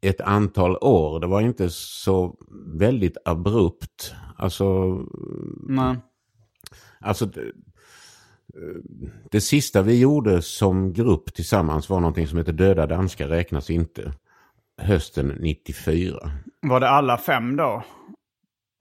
[0.00, 1.20] ett antal år.
[1.20, 2.36] Det var inte så
[2.78, 4.14] väldigt abrupt.
[4.36, 4.98] Alltså,
[5.68, 5.96] Nej.
[7.00, 7.28] alltså
[9.30, 14.12] det, sista vi gjorde som grupp tillsammans var någonting som heter Döda danskar räknas inte.
[14.82, 16.16] Hösten 94.
[16.62, 17.82] Var det alla fem då?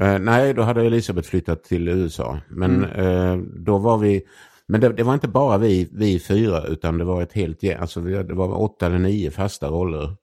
[0.01, 2.39] Eh, nej, då hade Elisabeth flyttat till USA.
[2.49, 4.21] Men eh, då var vi...
[4.67, 7.77] Men det, det var inte bara vi, vi fyra, utan det var ett helt gäng.
[7.77, 10.15] Alltså vi, det var åtta eller nio fasta roller.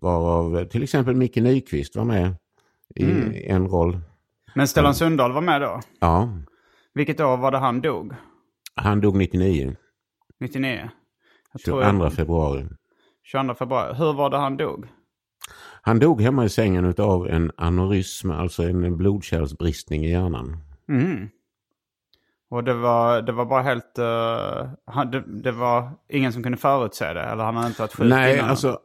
[0.00, 2.34] Varav till exempel Micke Nyqvist var med
[2.94, 3.04] i
[3.46, 3.98] en roll.
[4.54, 5.80] Men Stellan Sundahl var med då?
[6.00, 6.28] Ja,
[6.94, 8.12] Vilket år var det han dog?
[8.78, 9.76] Han dog 99,
[10.40, 10.90] 99?
[11.52, 12.66] Jag tror jag- 22 februari.
[13.24, 13.94] 22 februari.
[13.94, 14.86] Hur var det han dog?
[15.82, 20.56] Han dog hemma i sängen av en aneurysm, alltså en blodkärlsbristning i hjärnan.
[20.88, 21.28] Mhm.
[22.50, 23.98] Och det var, det var bara helt...
[23.98, 27.20] eh, han, det, det var ingen som kunde förutse det?
[27.22, 28.50] Eller han hade inte varit sjuk Nej, innan?
[28.50, 28.78] alltså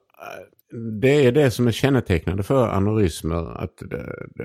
[1.02, 3.64] det är det som är kännetecknande för aneurysmer.
[3.64, 3.84] Att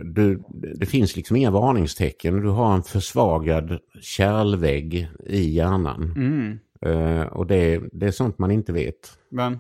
[0.05, 0.43] du,
[0.75, 2.41] det finns liksom inga varningstecken.
[2.41, 6.13] Du har en försvagad kärlvägg i hjärnan.
[6.17, 6.59] Mm.
[6.81, 9.19] Eh, och det, det är sånt man inte vet.
[9.31, 9.59] Men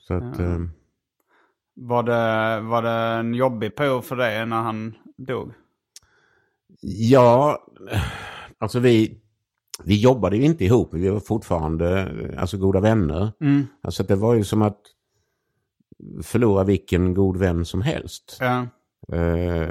[0.00, 0.58] Så att, eh,
[1.74, 5.52] var det, var det en jobbig period för dig när han dog?
[6.80, 7.58] ja,
[8.58, 9.20] alltså vi,
[9.84, 10.94] vi jobbade ju inte ihop.
[10.94, 13.32] Vi var fortfarande alltså, goda vänner.
[13.40, 13.66] Mm.
[13.82, 14.80] Alltså det var ju som att
[16.22, 18.36] förlora vilken god vän som helst.
[18.40, 18.66] Ja.
[19.12, 19.68] Eh,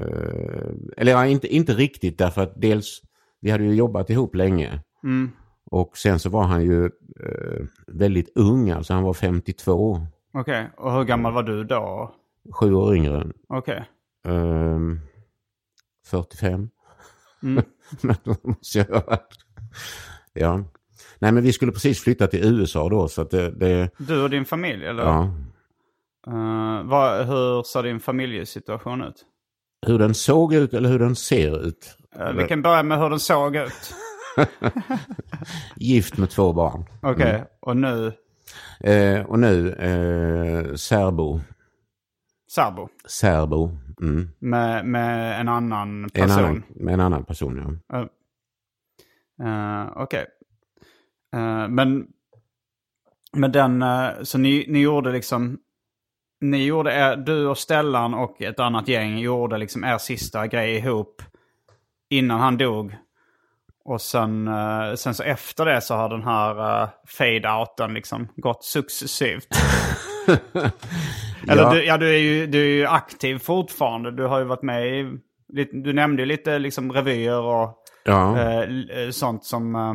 [0.98, 3.02] eller ja, inte, inte riktigt därför att dels,
[3.42, 4.82] vi hade ju jobbat ihop länge.
[5.04, 5.32] Mm.
[5.72, 10.00] Och sen så var han ju eh, väldigt ung, alltså han var 52,
[10.34, 12.16] Okej, och hur gammal var du då?
[12.54, 13.28] sju år yngre.
[13.50, 13.84] Okej.
[14.28, 15.00] Ehm,
[16.06, 16.70] 45.
[17.44, 17.64] Mm.
[18.44, 19.18] Måste jag ha.
[20.34, 20.64] Ja.
[21.20, 24.30] Nej men vi skulle precis flytta till USA då så att det, det Du och
[24.30, 25.04] din familj, eller?
[25.04, 25.34] ja.
[26.28, 29.26] Eh, vad, hur ser din familjesituation ut?
[29.88, 31.98] Hur den såg ut eller hur den ser ut.
[32.16, 33.94] Eh, vi kan börja med hur den såg ut.
[35.76, 36.86] Gift med två barn.
[37.02, 38.14] Okej, och nu
[38.80, 41.40] Eh, och nu eh, särbo.
[42.52, 42.90] särbo.
[43.06, 43.72] Särbo.
[44.02, 44.30] Mm.
[44.40, 46.32] Med, med en annan En person.
[46.46, 48.08] annan, med en annan person ja.
[49.42, 50.26] Uh, Okej.
[51.34, 52.08] Eh, men,
[53.34, 53.84] men den,
[54.26, 55.60] så ni, ni gjorde liksom,
[56.42, 60.76] ni gjorde, er, du och Stellan och ett annat gäng gjorde liksom er sista grej
[60.76, 61.22] ihop
[62.10, 62.96] innan han dog.
[63.86, 68.64] Och sen, eh, sen så efter det så har den här uh, fade-outen liksom gått
[68.64, 69.48] successivt.
[71.50, 71.74] Eller Ja.
[71.74, 74.12] du, ja, du är, ju, du är ju aktiv fortfarande.
[74.12, 75.12] Du har ju varit med i,
[75.72, 78.38] du nämnde ju lite liksom revyer och Ja.
[78.40, 79.94] eh, eh, sånt som eh,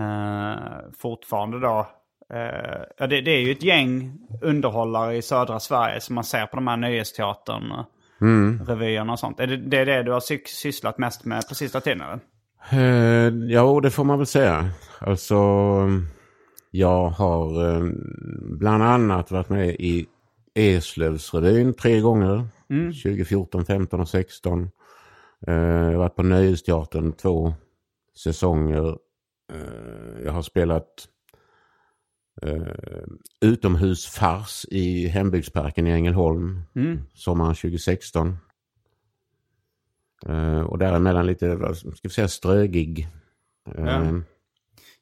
[0.00, 0.58] eh,
[0.98, 1.86] fortfarande då.
[2.30, 6.46] Eh, ja, det, det är ju ett gäng underhållare i södra Sverige som man ser
[6.46, 7.84] på de här nöjesteatern,
[8.20, 8.66] mm.
[8.66, 9.40] revyerna och sånt.
[9.40, 12.00] Är det, det är det du har sy- sysslat mest med på sista tiden?
[12.00, 12.20] Eller?
[12.70, 14.70] Eh, ja, det får man väl säga.
[14.98, 15.34] Alltså,
[16.70, 17.84] jag har eh,
[18.58, 20.06] bland annat varit med i
[20.54, 22.48] Eslövsrevyn tre gånger.
[23.02, 24.70] 2014, 15 och 16.
[25.46, 27.54] Eh, jag har varit på Nöjesteatern två
[28.16, 28.88] säsonger.
[29.52, 31.08] Eh, jag har spelat
[32.44, 33.04] eh,
[33.40, 36.62] utomhusfars i hembygdsparken i Ängelholm
[37.14, 38.36] sommaren 2016.
[40.28, 43.08] Eh, och däremellan lite, vad ska vi säga, strögig.
[43.78, 44.04] Eh, Ja.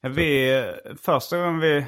[0.04, 0.62] Ja, vi,
[1.02, 1.86] första gången vi...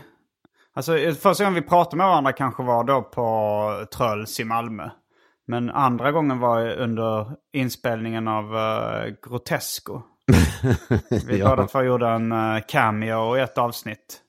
[0.75, 4.91] Alltså första gången vi pratade med varandra kanske var då på Tröls i Malmö.
[5.47, 10.03] Men andra gången var under inspelningen av uh, Grotesco.
[11.27, 11.49] Vi Ja.
[11.49, 14.21] båda två gjorde en uh, cameo i ett avsnitt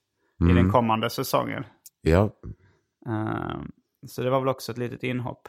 [0.41, 1.63] i den kommande säsongen.
[2.01, 2.29] ja,
[3.07, 3.59] Eh,
[4.07, 5.47] så det var väl också ett litet inhopp.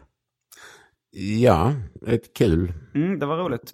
[1.40, 1.72] ja,
[2.06, 2.72] ett kul.
[2.94, 3.72] Mm, det var roligt.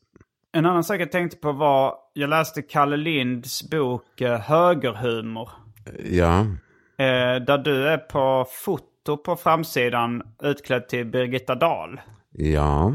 [0.52, 5.50] En annan sak jag tänkte på var, jag läste Kalle Linds bok eh, Högerhumor.
[6.04, 6.46] Ja,
[6.98, 12.00] Eh, där du är på foto på framsidan utklädd till Birgitta Dahl.
[12.30, 12.92] ja.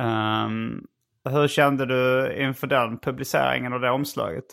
[0.00, 0.86] Ehm,
[1.30, 4.44] hur kände du inför den publiceringen och det omslaget?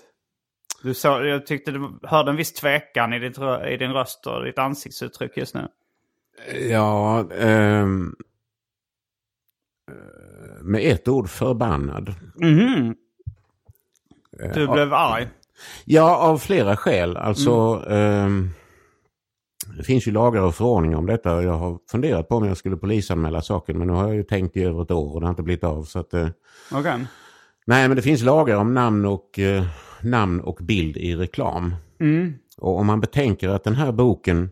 [0.86, 3.38] Du så, jag tyckte du hörde en viss tvekan i, ditt,
[3.70, 5.68] i din röst och ditt ansiktsuttryck just nu.
[6.70, 8.16] Ja, ehm,
[9.92, 12.14] eh, med ett ord förbannad.
[12.36, 12.96] Mhm.
[14.54, 15.28] Du blev arg.
[15.86, 17.18] Ja, av flera skäl.
[17.18, 18.50] Alltså, ehm,
[19.78, 21.44] det finns ju lagar och förordningar om detta.
[21.44, 24.58] Jag har funderat på om jag skulle polisanmäla saken, men nu har jag ju tänkt
[24.58, 25.84] i över ett år och det har inte blivit av.
[25.84, 26.28] Så att, eh,
[26.72, 27.06] Okej.
[27.66, 29.64] nej, men det finns lagar om namn och, eh,
[30.06, 31.76] namn och bild i reklam.
[32.58, 34.50] Och om man betänker att den här boken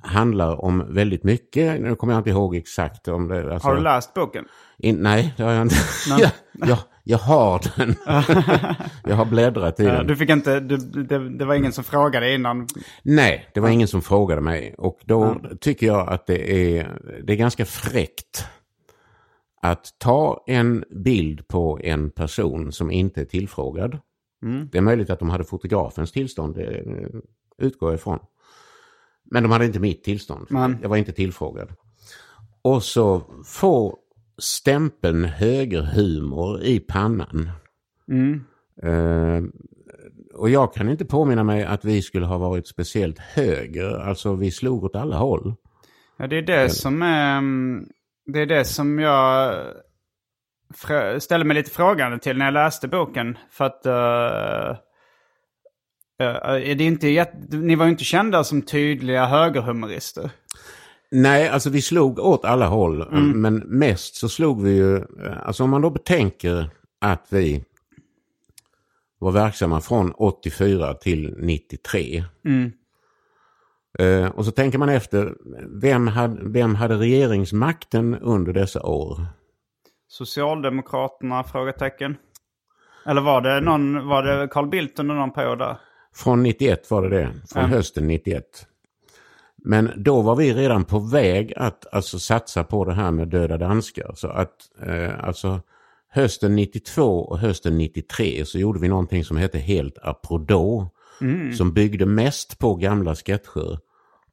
[0.00, 3.52] handlar om väldigt mycket, nu kommer jag inte ihåg exakt om det.
[3.52, 4.44] Alltså, Har du läst boken?
[4.78, 5.76] In, nej, det har jag inte.
[6.18, 6.30] jag,
[6.68, 7.94] jag, jag har den.
[9.04, 10.06] jag har bläddrat i den.
[10.06, 12.66] Du fick inte, du, det, det var ingen som frågade innan.
[13.02, 14.74] Nej, det var ingen som frågade mig.
[14.78, 18.46] Och då tycker jag att det är, det är ganska fräckt
[19.62, 23.98] att ta en bild på en person som inte är tillfrågad.
[24.72, 27.08] Det är möjligt att de hade fotografens tillstånd, det eh,
[27.58, 28.18] utgår jag ifrån.
[29.24, 30.46] Men de hade inte mitt tillstånd.
[30.50, 31.68] Men- Jag var inte tillfrågad.
[32.62, 33.98] Och så få
[34.38, 37.50] stämpeln högerhumor i pannan.
[38.82, 39.42] Eh,
[40.34, 43.98] och jag kan inte påminna mig att vi skulle ha varit speciellt höger.
[44.00, 45.54] Alltså vi slog åt alla håll.
[46.16, 47.38] Ja, det är det som är...
[47.38, 47.88] mm,
[48.26, 49.54] Det är det som jag
[51.18, 53.38] ställde mig lite frågande till när jag läste boken.
[53.50, 53.86] För att...
[53.86, 54.78] eh,
[56.26, 60.30] eh, är det inte ni var ju inte kända som tydliga högerhumorister.
[61.10, 63.08] Nej, alltså vi slog åt alla håll.
[63.34, 65.04] Men mest så slog vi ju,
[65.42, 67.64] alltså om man då betänker att vi
[69.18, 72.24] var verksamma från 84 till 93.
[73.98, 75.34] Eh, och så tänker man efter,
[75.80, 79.26] vem hade, vem hade regeringsmakten under dessa år?
[80.08, 81.44] Socialdemokraterna?
[81.44, 82.16] Frågetecken.
[83.06, 85.76] Eller var det, någon, var det Carl Bildt under någon period där?
[86.14, 88.66] Från 91 var det det, från hösten 91.
[89.56, 93.58] Men då var vi redan på väg att alltså, satsa på det här med döda
[93.58, 94.12] danskar.
[94.14, 94.54] Så att
[94.86, 95.60] eh, alltså
[96.08, 100.90] hösten 92 och hösten 93 så gjorde vi någonting som hette Helt apropå.
[101.56, 103.78] Som byggde mest på gamla sketcher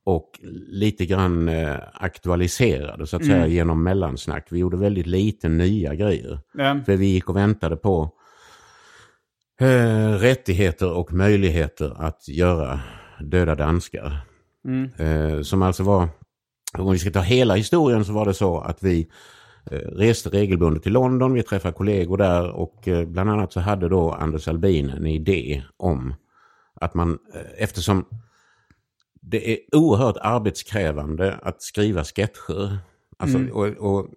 [0.05, 4.47] och lite grann eh, aktualiserade så att säga genom mellansnack.
[4.49, 6.39] Vi gjorde väldigt lite nya grejer.
[6.53, 6.79] Ja.
[6.85, 8.11] För vi gick och väntade på
[9.59, 12.79] eh, rättigheter och möjligheter att göra
[13.19, 14.21] döda danskar.
[14.97, 16.09] Eh, som alltså var,
[16.77, 19.07] om vi ska ta hela historien så var det så att vi
[19.71, 23.89] eh, reste regelbundet till London, vi träffade kollegor där och eh, bland annat så hade
[23.89, 26.13] då Anders Albin en idé om
[26.81, 27.17] att man,
[27.57, 28.05] eftersom
[29.25, 32.77] det är oerhört arbetskrävande att skriva sketcher.
[33.17, 34.07] Alltså, och, och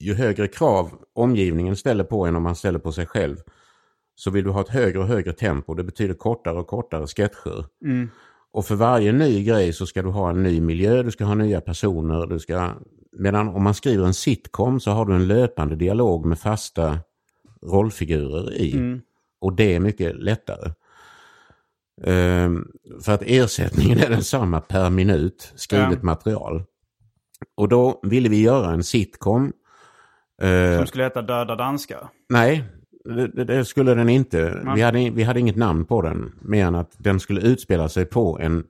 [0.00, 3.36] ju högre krav omgivningen ställer på en om man ställer på sig själv
[4.14, 5.74] så vill du ha ett högre och högre tempo.
[5.74, 7.64] Det betyder kortare och kortare sketcher.
[8.52, 11.34] Och för varje ny grej så ska du ha en ny miljö, du ska ha
[11.34, 12.26] nya personer.
[12.26, 12.70] Du ska...
[13.12, 16.98] Medan om man skriver en sitcom så har du en löpande dialog med fasta
[17.62, 18.72] rollfigurer i.
[19.40, 20.72] Och det är mycket lättare.
[22.04, 22.64] Ehm,
[23.04, 25.98] för att ersättningen är densamma per minut skrivet Ja.
[26.02, 26.64] material.
[27.56, 29.52] Och då ville vi göra en sitcom.
[30.42, 32.08] Eh, Som skulle heta Döda danskar.
[32.28, 32.64] Nej,
[33.04, 34.62] det, det skulle den inte.
[34.74, 36.32] Vi hade, vi hade inget namn på den.
[36.42, 38.64] Mer än att den skulle utspela sig på en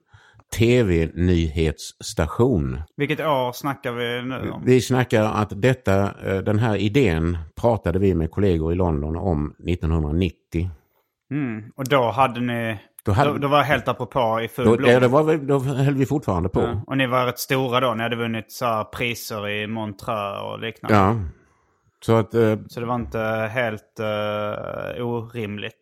[0.57, 2.81] tv-nyhetsstation.
[2.95, 4.61] Vilket år snackar vi nu om?
[4.65, 9.53] Vi snackar att detta, eh, den här idén pratade vi med kollegor i London om
[9.67, 10.69] 1990.
[11.31, 11.63] Mm.
[11.75, 12.79] Och då hade ni...
[13.03, 14.91] Då Då, hade- då, var helt apropå i full Då, blom.
[14.91, 16.61] ja, det var, vi- då höll vi fortfarande på.
[16.61, 16.81] Ja.
[16.87, 17.93] Och ni var rätt stora då.
[17.93, 20.97] Ni hade vunnit så här priser i Montreux och liknande.
[20.97, 21.15] Ja.
[22.05, 23.19] Så att, eh, Så det var inte
[23.53, 25.75] helt uh, orimligt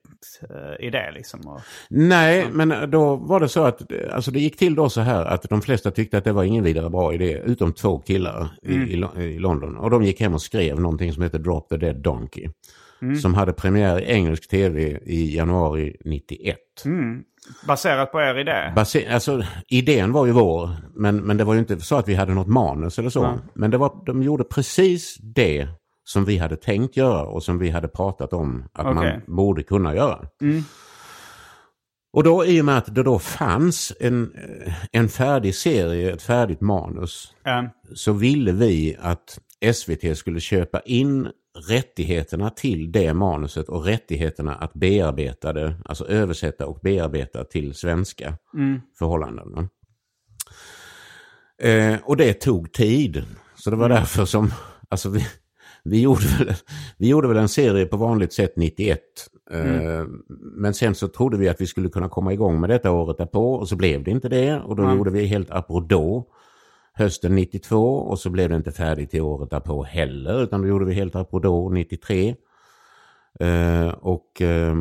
[0.51, 1.39] uh, idé liksom.
[1.47, 5.01] Och, nej, men då var det så att eh, alltså det gick till då så
[5.01, 8.47] här att de flesta tyckte att det var ingen vidare bra idé, utom två killar
[8.63, 9.77] i, i, Lo- i London.
[9.77, 12.49] Och de gick hem och skrev någonting som heter Drop the Dead Donkey.
[13.21, 16.57] Som hade premiär i engelsk tv i januari 91.
[17.67, 18.73] baserat på er idé.
[18.75, 22.15] Base- alltså, idén var ju vår, men, men det var ju inte så att vi
[22.15, 23.39] hade något manus eller så.
[23.53, 25.67] Men det var, de gjorde precis det
[26.03, 28.93] som vi hade tänkt göra och som vi hade pratat om att Okej.
[29.25, 30.27] man borde kunna göra.
[32.13, 34.31] Och då i och med att det då fanns en,
[34.65, 37.69] eh, en färdig serie, ett färdigt manus, Ja.
[37.95, 39.39] så ville vi att
[39.73, 41.27] SVT skulle köpa in
[41.69, 48.37] rättigheterna till det manuset och rättigheterna att bearbeta det, alltså översätta och bearbeta till svenska
[48.99, 49.51] förhållanden.
[49.53, 49.67] va.
[51.61, 53.25] Eh, och det tog tid.
[53.55, 54.51] Så det var därför som,
[54.89, 55.27] alltså vi,
[55.83, 56.53] vi, gjorde väl,
[56.97, 58.99] vi gjorde väl en serie på vanligt sätt 91.
[59.51, 63.17] Eh, Men sen så trodde vi att vi skulle kunna komma igång med detta året
[63.17, 64.59] därpå och så blev det inte det.
[64.59, 66.25] Och då gjorde vi helt apropå
[66.97, 70.85] hösten 92 och så blev det inte färdigt till året därpå heller utan då gjorde
[70.85, 72.35] vi helt apropå 93.
[73.39, 74.75] Eh, och, eh,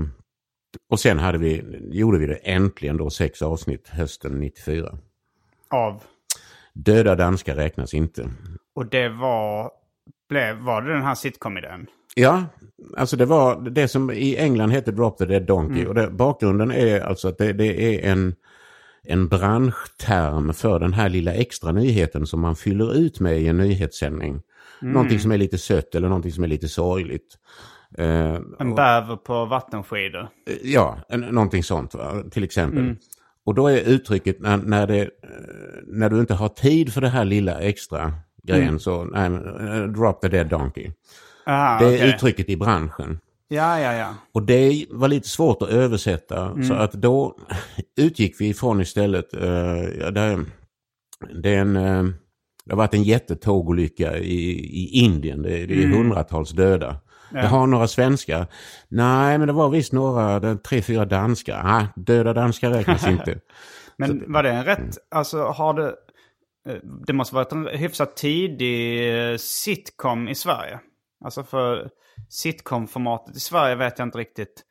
[0.90, 4.98] och sen hade vi, gjorde vi det äntligen då sex avsnitt hösten 94.
[5.70, 6.02] Av.
[6.72, 8.28] Döda danskar räknas inte.
[8.74, 9.70] Och det var...
[10.28, 11.86] Blev, var det den här sitcom-idén?
[12.14, 12.44] Ja,
[12.96, 15.86] alltså det var det som i England heter Drop the Dead Donkey.
[15.86, 18.34] Och det, bakgrunden är alltså att det, det är en,
[19.08, 23.56] en branschterm för den här lilla extra nyheten som man fyller ut med i en
[23.58, 24.42] nyhetssändning.
[24.80, 27.38] Någonting som är lite sött eller någonting som är lite sorgligt.
[27.98, 30.28] Eh, En bäver på vattenskidor.
[30.62, 32.22] Ja, en, någonting sånt va?
[32.30, 32.94] till exempel.
[33.44, 35.08] Och då är uttrycket när, när, det, eh,
[35.86, 40.20] när du inte har tid för det här lilla extra grejen så nej, eh, drop
[40.20, 40.90] the dead donkey.
[41.46, 42.08] Aha, Det är okej.
[42.14, 43.18] uttrycket i branschen.
[43.48, 44.14] Ja, ja, ja.
[44.32, 46.62] Och det var lite svårt att översätta.
[46.62, 47.36] Så att då
[48.00, 50.44] utgick vi ifrån istället, eh, ja, det,
[51.42, 52.04] det, är en, eh,
[52.64, 55.42] det har varit en jättetågolycka i, i Indien.
[55.42, 56.96] Det, det är hundratals döda.
[57.30, 58.46] Det har några svenskar.
[58.88, 61.62] Nej, men det var visst några, det- tre, fyra danskar.
[61.64, 63.40] Nej, döda danskar räknas inte.
[63.96, 64.98] Men var det en rätt...
[65.10, 65.88] Alltså har det...
[66.68, 66.76] eh,
[67.06, 70.80] Det måste varit en hyfsat tidig sitcom i Sverige.
[71.24, 71.90] Alltså för
[72.28, 74.62] sitcom-formatet i Sverige vet jag inte riktigt.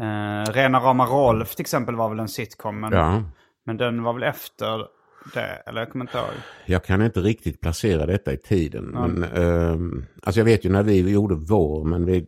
[0.00, 2.80] Eh, Rena rama Rolf till exempel var väl en sitcom.
[2.80, 3.22] Men, Ja,
[3.66, 4.86] men den var väl efter
[5.34, 5.62] det.
[5.66, 6.26] Eller jag kommer inte ihåg.
[6.66, 8.84] jag kan inte riktigt placera detta i tiden.
[8.84, 12.26] Men, ehm, alltså jag vet ju när vi gjorde vår, men vi...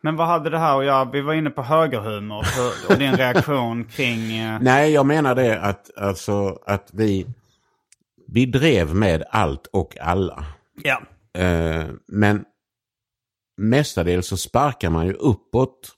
[0.00, 1.04] Men vad hade det här att göra?
[1.04, 4.38] Vi var inne på högerhumor för, och din reaktion kring...
[4.38, 7.26] Eh, Nej, jag menar det att, alltså, att vi,
[8.28, 10.44] vi drev med allt och alla.
[10.82, 11.02] ja.
[11.40, 12.44] Eh, men
[13.58, 15.94] mestadels så sparkar man ju uppåt.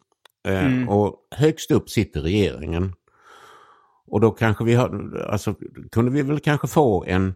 [0.48, 2.92] Eh, Och högst upp sitter regeringen.
[4.06, 5.54] Och då kanske vi har, alltså,
[5.92, 7.34] kunde vi väl kanske få en eh,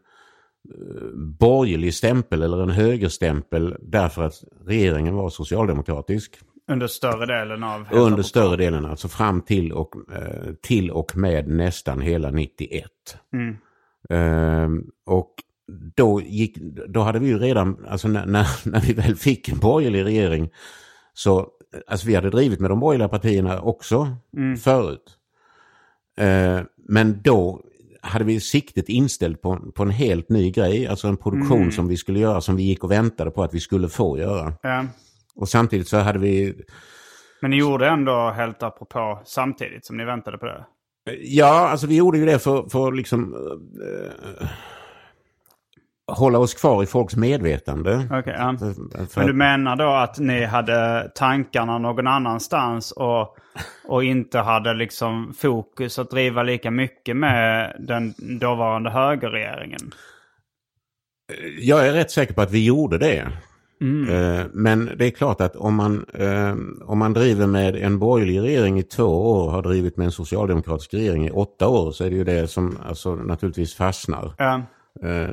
[1.16, 6.38] borgerlig stämpel eller en högerstämpel därför att regeringen var socialdemokratisk.
[6.68, 7.86] Under större delen av...
[7.92, 12.84] Under större delen, alltså fram till och, eh, till och med nästan hela 91.
[13.32, 13.56] Mm.
[14.10, 15.34] Ehm, och
[15.96, 16.56] då, gick,
[16.88, 20.50] då hade vi ju redan, alltså när, när, när vi väl fick en borgerlig regering,
[21.14, 21.48] så
[21.86, 24.16] alltså vi hade drivit med de borgerliga partierna också
[24.62, 25.18] förut.
[26.16, 27.60] Ehm, men då
[28.00, 31.96] hade vi siktet inställt på, på en helt ny grej, alltså en produktion som vi
[31.96, 34.52] skulle göra som vi gick och väntade på att vi skulle få göra.
[34.62, 34.86] Ja.
[35.34, 36.54] Och samtidigt så hade vi
[37.40, 40.64] Men ni gjorde ändå helt apropå samtidigt som ni väntade på det?
[41.22, 44.48] Ja, alltså vi gjorde ju det för, för liksom eh,
[46.12, 48.08] hålla oss kvar i folks medvetande.
[48.10, 48.56] Okej, ja.
[48.58, 53.36] För Men du att- menar då att ni hade tankarna någon annanstans och,
[53.88, 59.92] och inte hade liksom fokus att driva lika mycket med den dåvarande högerregeringen?
[61.60, 63.18] jag är rätt säker på att vi gjorde det.
[64.10, 66.54] Eh, Men det är klart att om man, eh,
[66.86, 70.12] om man driver med en borgerlig regering i två år och har drivit med en
[70.12, 74.32] socialdemokratisk regering i åtta år så är det ju det som alltså, naturligtvis fastnar.
[74.38, 74.62] Ja.
[75.02, 75.30] Eh,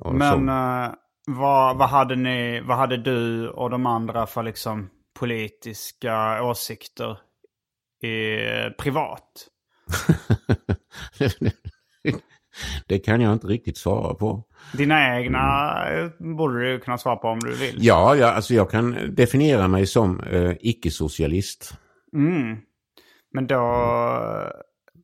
[0.00, 0.94] och Men eh,
[1.26, 7.18] vad, vad, hade ni, vad hade du och de andra för liksom politiska åsikter
[8.02, 8.36] i,
[8.78, 9.48] privat?
[12.86, 14.44] det kan jag inte riktigt svara på.
[14.72, 17.76] Dina egna eh, borde du kunna svara på om du vill.
[17.78, 21.78] Ja, ja alltså jag kan definiera mig som eh, icke-socialist.
[22.12, 22.58] Mm.
[23.32, 23.62] Men då...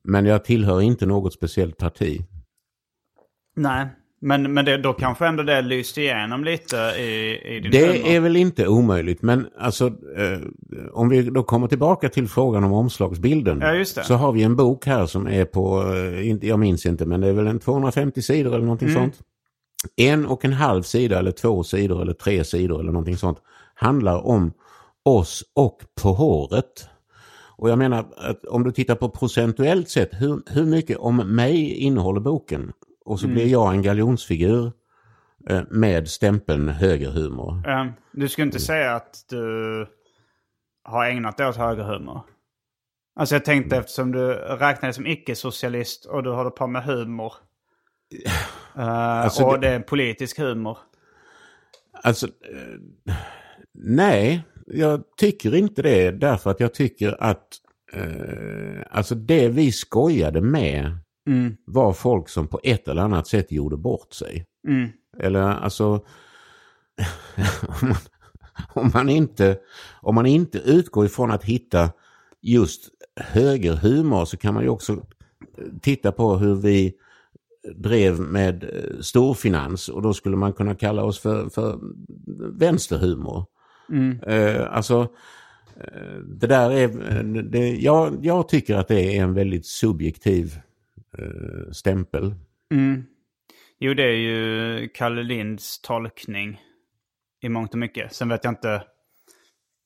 [0.03, 2.21] Men jag tillhör inte något speciellt parti.
[3.55, 3.87] Nej.
[4.25, 8.07] Men, men det, då kanske ändå det lyste igenom lite i, i din Det humor.
[8.11, 9.87] är väl inte omöjligt, men alltså
[10.17, 10.39] eh,
[10.93, 13.59] om vi då kommer tillbaka till frågan om omslagsbilden.
[13.61, 14.03] Ja, just det.
[14.03, 17.27] Så har vi en bok här som är på, eh, jag minns inte, men det
[17.27, 19.01] är väl en 250 sidor eller någonting Mm.
[19.01, 19.19] sånt.
[19.95, 23.37] En och en halv sida eller två sidor eller tre sidor eller någonting sånt
[23.75, 24.53] handlar om
[25.05, 26.87] oss och på håret.
[27.57, 31.73] Och jag menar att om du tittar på procentuellt sett, hur, hur mycket om mig
[31.73, 32.71] innehåller boken?
[33.05, 34.71] Och så blir jag en galjonsfigur
[35.49, 37.69] eh, med stämpeln högerhumor.
[37.69, 39.87] Eh, Du skulle inte säga att du
[40.83, 42.21] har ägnat dig åt högerhumor?
[43.15, 47.33] Alltså jag tänkte eftersom du räknade som icke-socialist och du håller på med humor.
[48.77, 50.77] Eh, Alltså, och det- det är politisk humor.
[52.03, 52.79] Alltså, eh,
[53.73, 57.47] nej, jag tycker inte det därför att jag tycker att
[57.93, 60.97] eh, alltså det vi skojade med
[61.27, 61.57] Mm.
[61.65, 64.45] var folk som på ett eller annat sätt gjorde bort sig.
[64.67, 64.89] Mm.
[65.19, 65.85] Eller alltså,
[67.67, 67.97] om, man,
[68.73, 69.57] om, man inte,
[70.01, 71.91] om man inte utgår ifrån att hitta
[72.41, 75.05] just högerhumor så kan man ju också
[75.81, 76.93] titta på hur vi
[77.75, 81.79] drev med eh, storfinans och då skulle man kunna kalla oss för, för
[82.59, 83.45] vänsterhumor.
[84.27, 85.07] Eh, alltså,
[85.77, 90.59] eh, det där är, eh, det, jag, jag tycker att det är en väldigt subjektiv
[91.19, 92.35] eh, stämpel.
[92.71, 93.03] Mm.
[93.79, 96.61] Jo, det är ju Kalle Linds tolkning
[97.41, 98.13] i mångt och mycket.
[98.13, 98.73] Sen vet jag inte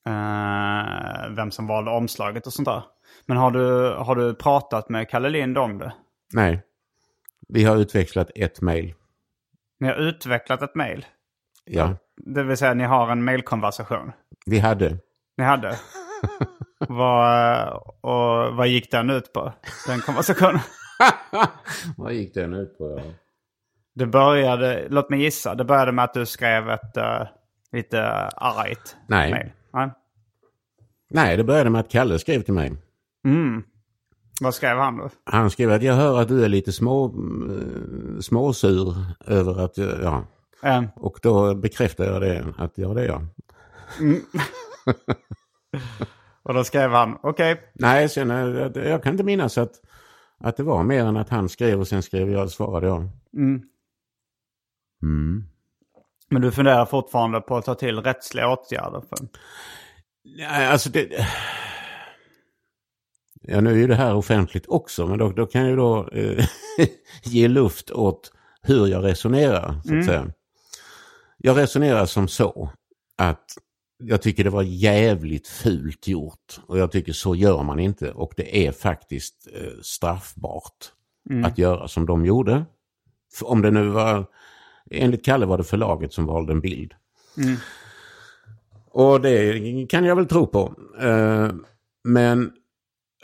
[0.06, 2.82] eh, vem som valde omslaget och sånt där.
[3.26, 5.92] Men har du, har du pratat med Kalle Lind om det?
[6.32, 6.62] Nej,
[7.48, 8.94] vi har utväxlat ett mejl.
[9.80, 11.06] Ni har utvecklat ett mejl.
[11.64, 14.12] Ja, Det vill säga ni har en mejlkonversation.
[14.46, 14.98] vi hade.
[15.36, 15.78] Ni hade.
[16.88, 17.68] vad,
[18.00, 19.52] och vad gick den ut på?
[19.86, 20.60] Den konversationen?
[21.96, 22.98] Vad gick den ut på?
[22.98, 23.12] Ja?
[23.94, 27.26] Det började, låt mig gissa, det började med att du skrev ett uh,
[27.72, 28.02] lite
[28.36, 29.30] argt Nej.
[29.30, 29.50] mejl.
[29.72, 29.90] Nej.
[31.10, 32.72] Nej, det började med att Kalle skrev till mig.
[33.24, 33.62] Mm.
[34.40, 35.10] Vad skrev han då?
[35.24, 38.94] Han skrev att jag hör att du är lite små, eh, småsur
[39.26, 40.24] över att, jag- ja.
[40.62, 43.26] Eh, Och då bekräftar jag det, att ja det är jag.
[46.42, 49.72] och då skrev han, okej, Nej, sen, eh, jag, jag kan inte minnas att,
[50.38, 53.08] att det var mer än att han skrev och sen skrev jag, svarade jag.
[53.36, 53.62] Mm.
[55.02, 55.44] Mm.
[56.30, 59.00] Men du funderar fortfarande på att ta till rättsliga åtgärder?
[59.00, 59.18] För...
[60.38, 61.26] Nej, alltså det...
[63.40, 66.08] Ja, nu är ju det här offentligt också, men då, då kan jag ju då
[66.08, 66.44] eh,
[67.22, 68.32] ge luft åt
[68.62, 70.04] hur jag resonerar, så att mm.
[70.04, 70.32] säga.
[71.38, 72.70] Jag resonerar som så
[73.16, 73.44] att
[73.98, 76.60] jag tycker det var jävligt fult gjort.
[76.66, 78.12] Och jag tycker så gör man inte.
[78.12, 80.92] Och det är faktiskt eh, straffbart
[81.30, 81.44] mm.
[81.44, 82.64] att göra som de gjorde.
[83.32, 84.26] För om det nu var,
[84.90, 86.94] enligt Kalle var det förlaget som valde en bild.
[87.36, 87.56] Mm.
[88.90, 90.74] Och det kan jag väl tro på.
[91.00, 91.50] Eh,
[92.04, 92.42] men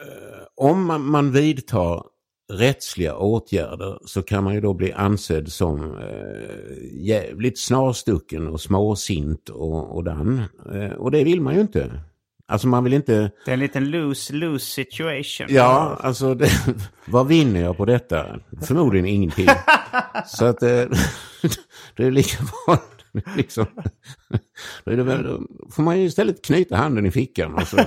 [0.01, 2.05] eh, om man, man vidtar
[2.53, 9.49] rättsliga åtgärder så kan man ju då bli ansedd som eh, jävligt snarstucken och småsint
[9.49, 10.43] och, och den.
[10.73, 12.01] Eh, och det vill man ju inte.
[12.47, 13.31] Alltså man vill inte...
[13.45, 15.47] Det är en liten lose-lose situation.
[15.51, 16.51] Ja, alltså det,
[17.07, 18.27] vad vinner jag på detta?
[18.63, 19.49] Förmodligen ingenting.
[20.27, 20.69] så att eh,
[21.97, 22.37] det är lika
[22.67, 22.79] bra.
[23.37, 23.67] Liksom,
[24.85, 27.79] då, är det, då får man ju istället knyta handen i fickan och så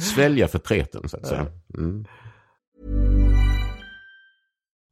[0.00, 1.46] svälja förtreten så att säga.
[1.78, 2.04] Mm.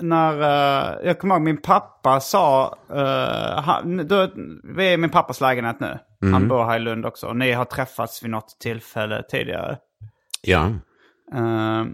[0.00, 4.28] När, uh, jag kommer ihåg min pappa sa, uh, han, då,
[4.64, 5.98] vi är i min pappas lägenhet nu.
[6.22, 6.34] Mm.
[6.34, 7.26] Han bor här i Lund också.
[7.26, 9.78] Och ni har träffats vid något tillfälle tidigare.
[10.42, 10.70] Ja.
[11.34, 11.84] Uh,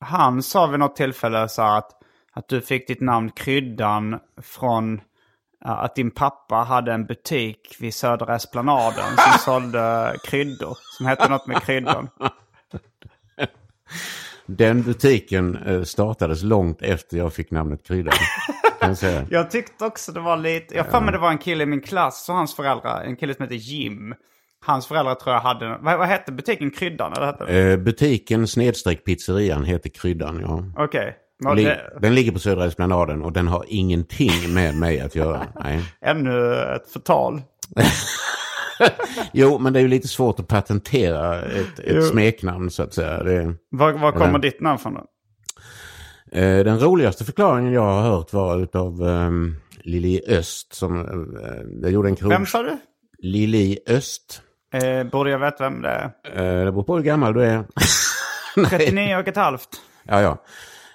[0.00, 1.90] han sa vid något tillfälle så att,
[2.32, 5.00] att du fick ditt namn Kryddan från
[5.64, 10.76] att din pappa hade en butik vid Södra Esplanaden som sålde kryddor.
[10.96, 12.08] Som hette något med kryddor.
[14.50, 18.14] Den butiken eh, startades långt efter jag fick namnet Kryddan.
[18.80, 18.96] jag,
[19.30, 20.74] jag tyckte också det var lite...
[20.74, 23.04] Jag för mig det var en kille i min klass och hans föräldrar.
[23.04, 24.14] En kille som heter Jim.
[24.66, 25.78] Hans föräldrar tror jag hade...
[25.80, 26.70] Vad, vad hette butiken?
[26.70, 27.12] Kryddan?
[27.12, 30.84] Eller hette eh, butiken snedstreck pizzerian heter Kryddan, ja.
[30.84, 31.16] Okej.
[31.46, 31.64] Okay.
[31.64, 31.98] Det...
[32.00, 35.46] Den ligger på Södra Esplanaden och den har ingenting med mig att göra.
[35.60, 35.82] Nej.
[36.00, 37.42] Ännu ett förtal.
[39.32, 43.22] jo, men det är ju lite svårt att patentera ett, ett smeknamn så att säga.
[43.22, 45.06] Det, var, var kommer det, ditt namn från då?
[46.32, 51.06] Eh, den roligaste förklaringen jag har hört var av um, ehm, Lili Öst som
[51.84, 52.32] uh, gjorde en krog...
[52.32, 52.78] Vem sa du?
[53.18, 54.42] Lili Öst.
[54.72, 56.04] Eh, borde jag veta vem det är?
[56.24, 57.64] Eh, det beror på hur gammal du är.
[58.68, 59.68] 39 och ett halvt.
[60.02, 60.44] Ja, ja.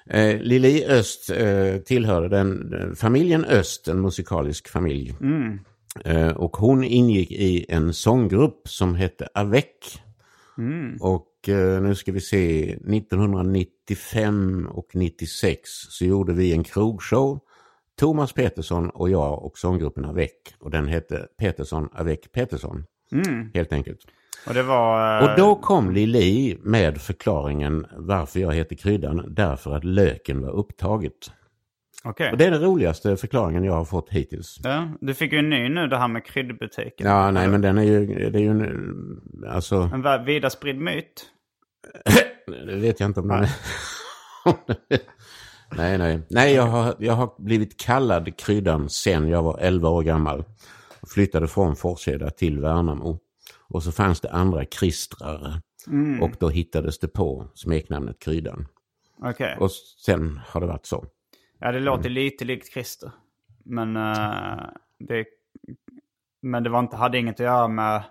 [0.10, 5.16] Eh, Lili Öst eh, tillhörde den, familjen Öst, en musikalisk familj.
[5.22, 5.60] Mm.
[6.06, 10.02] Eh, och hon ingick i en sånggrupp som hette Avec.
[10.58, 10.98] Mm.
[11.02, 17.40] Och eh, nu ska vi se, 1995 och 96 så gjorde vi en krogshow.
[18.00, 20.56] Thomas Petersson och jag och sånggruppen Avec.
[20.60, 22.86] Och den hette Petersson Avec Petersson.
[23.12, 23.52] Mm.
[23.54, 24.00] Helt enkelt.
[24.48, 29.26] Och, det var, och då kom Lili med förklaringen varför jag heter Kryddan.
[29.28, 31.32] Därför att löken var upptaget.
[32.04, 32.32] Okay.
[32.32, 34.60] Och det är den roligaste förklaringen jag har fått hittills.
[34.64, 37.08] Ja, du fick ju en ny nu det här med kryddbutiken.
[37.08, 39.90] Ja, nej men den är ju, det är ju en, alltså...
[39.94, 41.26] En vida spridd myt.
[42.66, 43.50] det vet jag inte om den är.
[45.78, 46.22] nej, nej.
[46.30, 50.44] Nej, jag har, jag har blivit kallad kryddan sen jag var 11 år gammal.
[51.02, 53.20] Och flyttade från Forsheda till Värnamo.
[53.68, 55.62] Och så fanns det andra kristrare
[56.22, 58.68] Och då hittades det på smeknamnet Kryddan.
[59.24, 59.58] Okej.
[59.60, 59.72] Och
[60.06, 61.06] sen har det varit så.
[61.64, 63.12] Ja, det låter lite likt Christer.
[63.66, 64.64] Men, eh,
[65.00, 65.26] det,
[66.42, 68.04] men det var inte, hade inget att göra med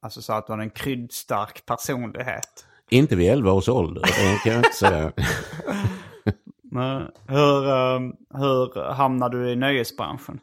[0.00, 2.66] alltså, så att du hade en kryddstark personlighet.
[2.90, 5.12] Inte vid 11 års ålder, det kan jag inte säga.
[6.62, 8.00] Men hur, eh,
[8.34, 10.40] hur hamnade du i nöjesbranschen?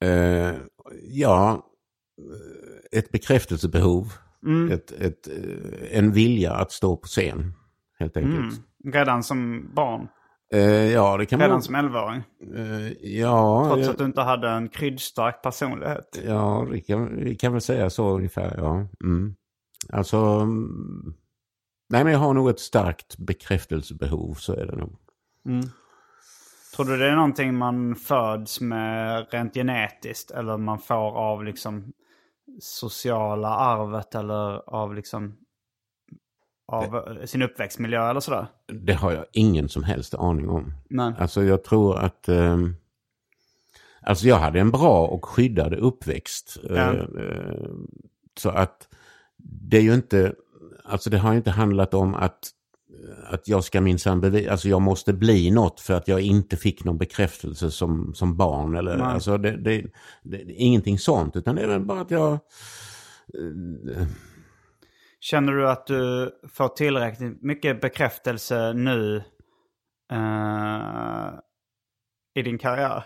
[0.00, 0.54] Eh,
[1.02, 1.66] ja,
[2.92, 4.12] ett bekräftelsebehov.
[4.70, 7.52] Ett, ett, eh, en vilja att stå på scen,
[7.98, 8.60] helt enkelt.
[8.84, 10.08] Redan som barn?
[10.52, 11.62] Eh, ja, det kan Redan man...
[11.62, 12.22] som 11-åring?
[12.56, 16.18] Eh, ja, Trots jag- att du inte hade en kryddstark personlighet?
[16.26, 18.88] ja vi, kan, vi kan väl säga så ungefär, ja.
[19.04, 19.34] Mm.
[19.92, 21.14] Alltså, mm,
[21.88, 24.98] nej men jag har nog ett starkt bekräftelsebehov, så är det nog.
[26.76, 31.92] Tror du det är någonting man föds med rent genetiskt eller man får av liksom
[32.60, 35.36] sociala arvet eller av liksom
[36.68, 38.46] av eh, sin uppväxtmiljö eller sådär?
[38.66, 40.72] Det har jag ingen som helst aning om.
[40.88, 41.12] Nej.
[41.18, 42.28] Alltså jag tror att...
[42.28, 42.76] ehm,
[44.00, 46.56] alltså jag hade en bra och skyddad uppväxt.
[46.62, 46.74] Ja.
[46.74, 47.70] Eh, eh,
[48.38, 48.88] så att
[49.36, 50.34] det är ju inte...
[50.84, 52.50] Alltså det har inte handlat om att,
[53.26, 54.50] att jag ska minsann bevisa...
[54.50, 58.76] Alltså jag måste bli något för att jag inte fick någon bekräftelse som, som barn.
[58.76, 59.06] Eller, Nej.
[59.06, 59.80] alltså det, det,
[60.22, 61.36] det, det är ingenting sånt.
[61.36, 62.38] Utan det är väl bara att jag...
[65.30, 69.16] Känner du att du får tillräckligt mycket bekräftelse nu
[70.12, 71.30] eh,
[72.34, 73.04] i din karriär?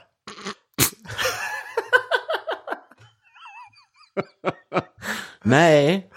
[5.42, 6.10] Nej!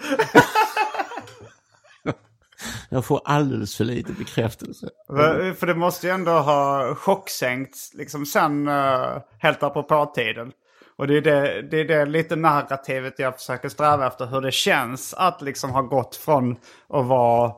[2.88, 4.88] jag får alldeles för lite bekräftelse.
[5.06, 10.52] För- det måste ju ändå ha chocksänkts liksom sen uh, helt apropå tiden.
[10.96, 14.26] Och det är det, det är det lite narrativet jag försöker sträva efter.
[14.26, 16.52] Hur det känns att liksom ha gått från
[16.88, 17.52] att vara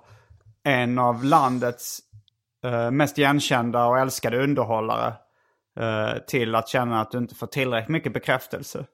[0.65, 2.01] en av landets
[2.65, 5.15] eh, mest igenkända och älskade underhållare
[5.81, 8.87] eh, till att känna att du inte får tillräckligt mycket bekräftelse.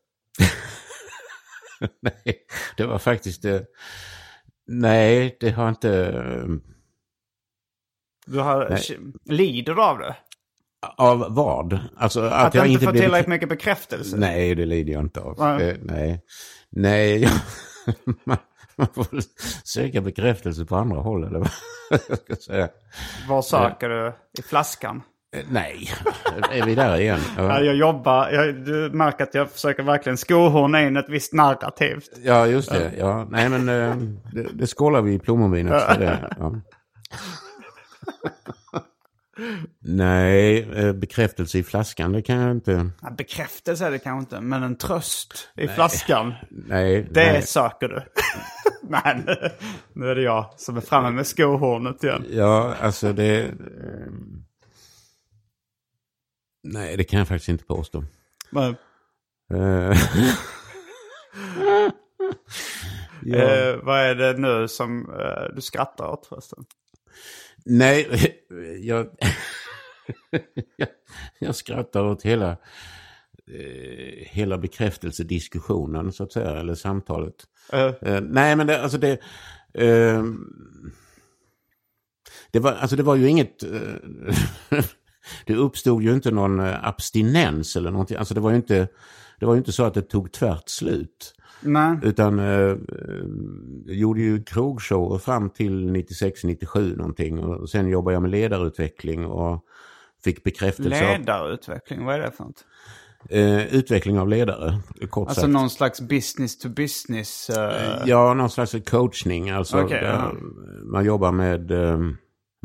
[2.01, 2.37] Nej,
[2.77, 3.67] det var faktiskt det.
[4.67, 6.13] Nej, det har inte...
[8.27, 8.79] Du har,
[9.25, 10.17] lider du av det?
[10.97, 11.79] Av vad?
[11.97, 13.03] Alltså att, Att, jag inte får blev...
[13.03, 14.17] tillräckligt mycket bekräftelse?
[14.17, 15.37] Nej, det lider jag inte av.
[15.39, 15.77] Nej.
[15.83, 16.21] Nej.
[16.71, 17.31] Nej, jag...
[18.25, 18.37] man,
[18.77, 19.07] man får
[19.65, 21.51] söka bekräftelse på andra håll eller vad
[22.09, 22.69] jag ska säga.
[23.29, 24.13] Var söker du?
[24.39, 25.03] I flaskan?
[25.37, 25.91] Eh, Nej,
[26.51, 27.21] är vi där igen?
[27.37, 31.33] Ja, Ja, jag jobbar, jag, du märker att jag försöker verkligen skohorna in ett visst
[31.33, 32.01] narrativ.
[32.25, 32.93] ja just det.
[32.99, 33.97] Ja, nej men eh,
[34.33, 35.83] det, det skålar vi i plommonvinet.
[36.39, 36.53] Ja.
[39.81, 42.91] Nej, eh, bekräftelse i flaskan, det kan jag inte.
[43.03, 46.33] Ja, bekräftelse är det kanske inte, men en tröst i flaskan.
[46.51, 47.43] Nej, Det nej.
[47.43, 48.03] söker du.
[48.83, 49.23] Nej,
[49.95, 52.25] nu- är det jag som är framme med skohornet igen.
[52.31, 53.43] Ja, alltså det...
[53.45, 54.45] ehm,
[56.63, 58.05] nej, det kan jag faktiskt inte påstå.
[58.51, 58.77] Men,
[59.55, 59.59] Eh,
[63.23, 63.37] ja.
[63.39, 66.65] eh, vad är det nu som eh, du skrattar åt förresten?
[67.65, 68.09] Nej,
[68.81, 69.09] jag,
[70.77, 70.89] jag,
[71.39, 72.51] jag skrattar åt hela,
[73.47, 77.35] eh, hela bekräftelsediskussionen så att säga, eller samtalet.
[77.73, 79.21] Eh, nej, men det, alltså det...
[79.75, 80.47] ehm,
[82.51, 83.59] det, var, alltså det var ju inget...
[85.47, 88.17] det uppstod ju inte någon abstinens eller någonting.
[88.17, 88.89] Alltså det var ju inte,
[89.39, 91.35] det var ju inte så att det tog tvärt slut.
[91.63, 91.97] Nej.
[92.03, 92.77] Utan eh, eh,
[93.87, 97.39] gjorde ju krogshower fram till 96-97 någonting.
[97.39, 99.65] Och sen jobbade jag med ledarutveckling och
[100.25, 102.65] fick bekräftelse av Ledarutveckling, vad är det för något?
[103.29, 104.79] eh, utveckling av ledare.
[105.11, 105.53] Kort Alltså sagt.
[105.53, 107.51] någon slags business to business.
[107.51, 109.51] eh, Ja, någon slags coachning.
[109.51, 110.33] Alltså, där ja.
[110.85, 111.99] Man jobbar med eh,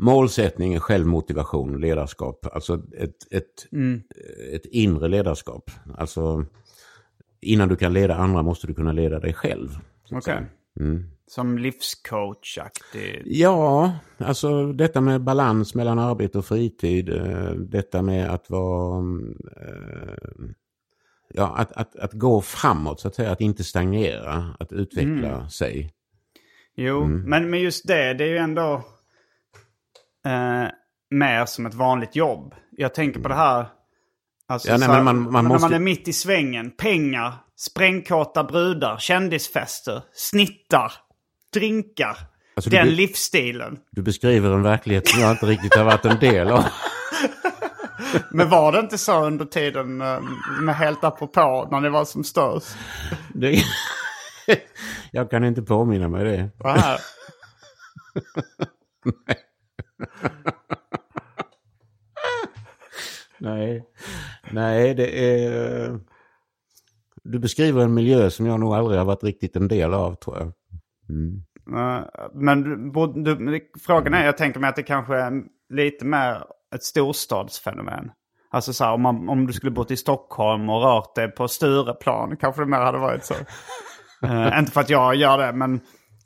[0.02, 2.46] målsättning, självmotivation, ledarskap.
[2.52, 4.00] Alltså ett, ett, Mm.
[4.54, 5.70] ett inre ledarskap.
[5.98, 6.44] Alltså
[7.40, 9.68] innan du kan leda andra måste du kunna leda dig själv.
[10.10, 10.22] Okej.
[10.22, 10.46] säga.
[10.80, 11.10] Mm.
[11.26, 13.22] Som livscoachaktig.
[13.24, 17.08] Ja, alltså detta med balans mellan arbete och fritid.
[17.08, 18.98] eh, Detta med att vara...
[19.56, 20.48] eh,
[21.34, 23.30] Ja, att, att, att gå framåt så att säga.
[23.30, 24.56] Att inte stagnera.
[24.60, 25.48] Att utveckla Mm.
[25.48, 25.92] sig.
[26.76, 28.74] Jo, men, men just det, det är ju ändå
[30.26, 30.64] eh,
[31.10, 32.54] mer som ett vanligt jobb.
[32.70, 33.66] Jag tänker på det här.
[34.50, 36.70] Alltså, Ja, nej, här, men man- man när måste- man är mitt i svängen.
[36.70, 40.92] Pengar, sprängkåta brudar, kändisfester, snittar,
[41.52, 42.16] drinkar.
[42.56, 43.78] Alltså, du den be- livsstilen.
[43.90, 46.64] Du beskriver en verklighet som jag inte riktigt har varit en del av.
[48.30, 50.20] Men var det inte så under tiden eh,
[50.60, 52.66] med helt apropå när det var som störst?
[53.34, 53.62] Det,
[55.12, 56.50] Jag kan inte påminna mig det.
[56.68, 56.98] Aha.
[59.04, 59.36] Nej,
[63.38, 63.84] nej
[64.94, 66.00] det är...
[67.24, 70.36] Du beskriver en miljö som jag nog aldrig har varit riktigt en del av tror
[70.38, 70.52] jag.
[71.76, 75.32] Eh, Men du, du, frågan är, jag tänker mig att det kanske är
[75.74, 76.44] lite mer
[76.74, 78.10] ett storstadsfenomen.
[78.50, 81.48] Alltså så här, om, man, om du skulle bott i Stockholm och rört dig på
[81.48, 83.34] Stureplan kanske det mer hade varit så.
[84.22, 85.80] Eh, inte för att jag gör det, men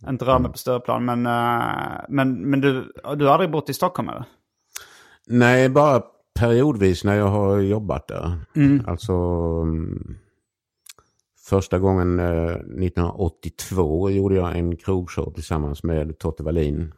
[0.08, 1.04] inte rör mig på Stureplan.
[1.04, 4.24] Men, eh, men, men du, du har aldrig bott i Stockholm eller?
[5.26, 6.02] Nej, bara
[6.38, 8.38] periodvis när jag har jobbat där.
[8.86, 9.12] Alltså
[9.62, 10.16] mm,
[11.48, 16.92] första gången eh, 1982 gjorde jag en krogshow tillsammans med Totte Wallin.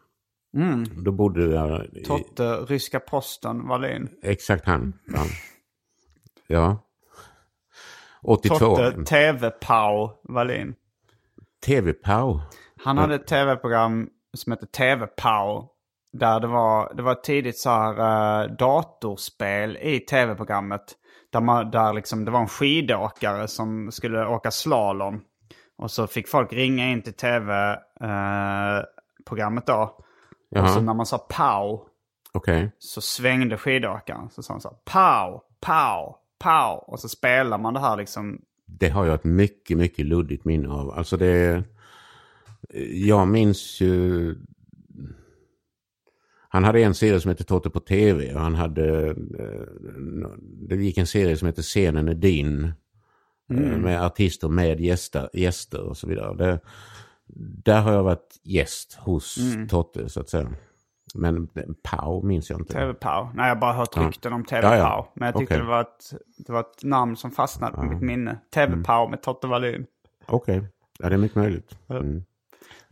[1.04, 1.84] Då bodde jag...
[1.86, 4.08] i- Totte, ryska posten, Wallin.
[4.22, 4.92] Exakt han.
[5.06, 5.24] Ja.
[6.46, 6.78] ja.
[8.22, 8.58] 82.
[8.58, 10.74] Totte, TV-Pau, Wallin.
[11.66, 12.40] TV-Pow.
[12.84, 15.68] Han hade ett tv-program som hette TV-Pow.
[16.18, 20.82] Där det var, det var ett tidigt så här eh, datorspel i tv-programmet.
[21.32, 25.20] Där, man, där liksom, det var en skidåkare som skulle åka slalom.
[25.76, 29.96] Och så fick folk ringa in till tv-programmet då.
[30.60, 31.80] Och så Jaha, när man sa pow
[32.32, 32.72] okej.
[32.78, 34.30] så svängde skidåkaren.
[34.30, 36.84] Så sa han så här, pow, pow, pow.
[36.92, 38.40] Och så spelar man det här liksom.
[38.66, 40.90] Det har jag ett mycket, mycket luddigt minne av.
[40.90, 41.64] Alltså det...
[42.90, 44.34] Jag minns ju...
[46.54, 49.06] Han hade en serie som hette Totte på tv och han hade...
[49.10, 50.28] eh,
[50.68, 52.64] Det gick en serie som hette Scenen är din.
[53.50, 56.34] eh, Med artister med gäster, gäster och så vidare.
[56.34, 56.60] Det,
[57.64, 59.38] där har jag varit gäst hos
[59.68, 60.52] Totte så att säga.
[61.14, 61.48] Men
[61.82, 62.72] Pau minns jag inte.
[62.72, 63.28] TV-Pow.
[63.34, 64.78] Nej, jag har bara hört rykten om Ja, TV-Pow.
[64.78, 65.12] ja.
[65.14, 65.64] Men jag tyckte Okej.
[65.64, 66.14] det, var ett,
[66.46, 68.38] det var ett namn som fastnade på mitt minne.
[68.54, 69.86] TV-Pow med Totte Wallin.
[70.26, 70.62] Okej,
[70.98, 71.78] ja, det är mycket möjligt.
[71.88, 72.24] Mm.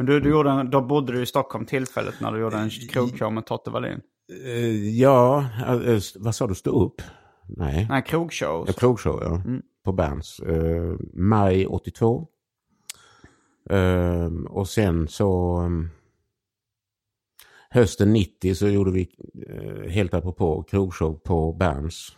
[0.03, 2.71] Men du, du gjorde en, då bodde du i Stockholm tillfället när du gjorde en
[2.71, 4.01] krogshow med Totte Wallin.
[4.45, 7.03] Eh, Ja, eh, vad sa du, stå upp?
[7.47, 7.87] Nej.
[7.91, 8.65] Nej, krogshow.
[8.67, 9.43] Ja, krogshow, ja.
[9.85, 10.41] På Berns.
[10.41, 12.29] Eh, maj 82.
[13.71, 15.59] Eh, och sen så...
[15.61, 15.91] um,
[17.71, 19.09] hösten 90 så gjorde vi
[19.49, 22.17] eh, helt apropå krogshow på Berns.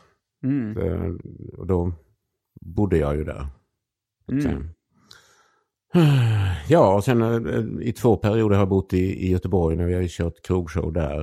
[0.79, 1.13] Eh,
[1.59, 1.93] och då
[2.61, 3.47] bodde jag ju där.
[4.43, 4.71] Sen.
[6.69, 9.95] Ja, och sen eh, i två perioder har jag bott i, i Göteborg när vi
[9.95, 11.23] har kört krogshow där.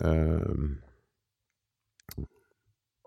[0.00, 0.40] Eh,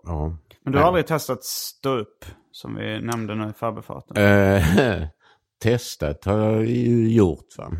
[0.02, 0.38] ja.
[0.62, 4.16] Men du har aldrig testat stå upp, som vi nämnde nu i förbifarten.
[4.16, 4.64] Eh,
[5.62, 7.72] testat har jag ju gjort va.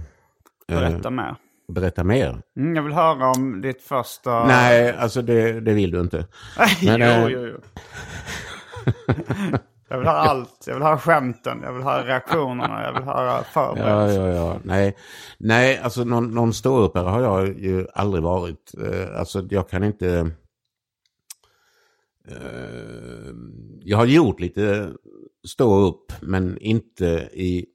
[0.68, 1.36] Berätta mer.
[1.68, 2.42] Berätta mer.
[2.56, 4.46] Mm, jag vill höra om ditt första...
[4.46, 6.26] Nej, alltså det, det vill du inte.
[6.84, 7.58] Men, jo, eh, jo, jo.
[9.88, 10.64] jag vill höra allt.
[10.66, 14.26] Jag vill höra skämten, jag vill höra reaktionerna, jag vill höra Ja, förberedelser.
[14.26, 14.58] ja, ja.
[14.64, 14.96] Nej,
[15.38, 18.72] Nej alltså någon, någon ståuppare har jag ju aldrig varit.
[18.84, 20.30] Eh, alltså jag kan inte...
[22.28, 23.34] Eh,
[23.80, 24.92] jag har gjort lite
[25.48, 27.66] stå upp men inte i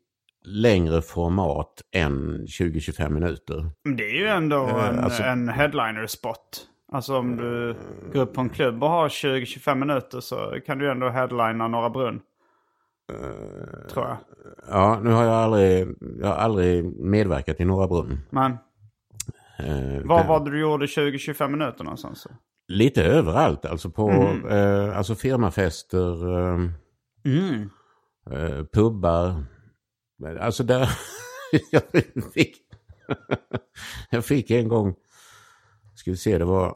[0.45, 3.71] längre format än 20-25 minuter.
[3.97, 6.67] Det är ju ändå Eh, en, alltså- en headliner-spot.
[6.91, 7.75] Alltså om du
[8.13, 11.89] går upp på en klubb och har 20-25 minuter så kan du ändå headlina Norra
[11.89, 12.21] Brunn.
[13.89, 14.17] Tror jag.
[14.69, 15.87] Ja, nu har jag aldrig,
[16.19, 18.19] jag har aldrig medverkat i Norra Brunn.
[18.29, 18.57] Men
[19.59, 22.27] Eh, var det- var det du gjorde 20-25 minuter någonstans?
[22.67, 24.09] Lite överallt, alltså på
[24.49, 26.59] eh, alltså firmafester, eh,
[28.31, 29.43] eh, pubbar.
[30.39, 30.89] Alltså där,
[31.71, 31.81] jag
[32.33, 32.57] fick,
[34.09, 34.95] jag fick en gång,
[35.95, 36.75] ska vi se, det var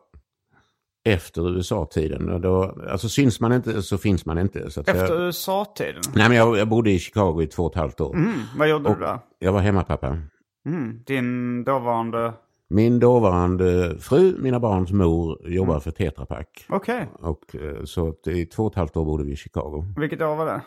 [1.05, 2.29] efter USA-tiden.
[2.29, 4.71] Och Då, alltså syns man inte så finns man inte.
[4.71, 6.01] Så Efter jag, USA-tiden?
[6.15, 8.15] nej men jag, jag bodde i Chicago i två och ett halvt år.
[8.15, 9.19] Mm, vad gjorde du där?
[9.39, 10.17] Jag var hemmapappa.
[10.65, 12.33] Mm, din dåvarande...
[12.67, 16.65] Min dåvarande fru, mina barns mor, jobbar för Tetra Pak.
[16.69, 19.85] Okej, Och, eh, så i två och ett halvt år bodde vi i Chicago.
[19.97, 20.61] vilket år var det?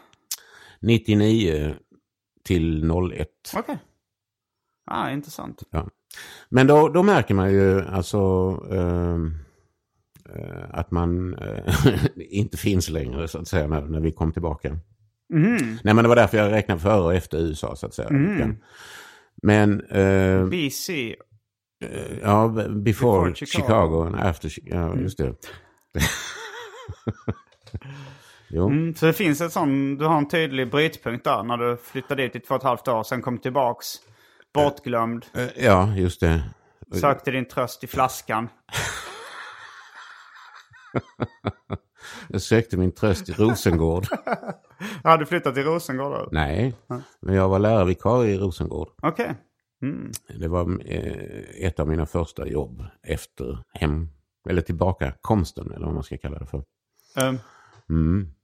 [0.81, 1.75] 99
[2.45, 3.29] till 01.
[3.57, 3.79] Okej.
[4.91, 5.63] Ah, intressant.
[5.71, 5.87] Ja.
[6.49, 8.19] Men då, då märker man ju alltså
[8.71, 9.17] eh,
[10.71, 11.75] att man eh,
[12.17, 14.79] inte finns längre så att säga när, när vi kom tillbaka.
[15.83, 18.09] Nej men det var därför jag räknade före och efter USA så att säga.
[19.43, 21.17] Men eh, BC.
[22.23, 23.63] ja, before, Before Chicago.
[23.63, 24.03] Chicago.
[24.07, 25.35] and after, Chi- ja just det.
[28.51, 28.67] jo.
[28.71, 32.23] Mm, så det finns ett sån, du har en tydlig brytpunkt där när du flyttade
[32.23, 33.87] dit i två och ett halvt år, sen kom tillbaks.
[34.55, 35.27] Bortglömd.
[35.37, 36.43] Eh, Ja, just det.
[37.01, 38.49] Sökte din tröst i flaskan.
[42.29, 44.07] Jag sökte min tröst i Rosengård.
[45.05, 46.29] Ja, du flyttat till Rosengård då?
[46.33, 46.75] Nej,
[47.21, 48.89] men jag var lärarvikarie i Rosengård.
[49.03, 49.35] Okej.
[49.83, 50.11] Mm.
[50.39, 54.09] Det var eh, ett av mina första jobb efter hem,
[54.49, 56.65] eller tillbakakomsten eller vad man ska kalla det för.
[57.17, 57.39] Ehm,
[57.91, 58.35] Mm.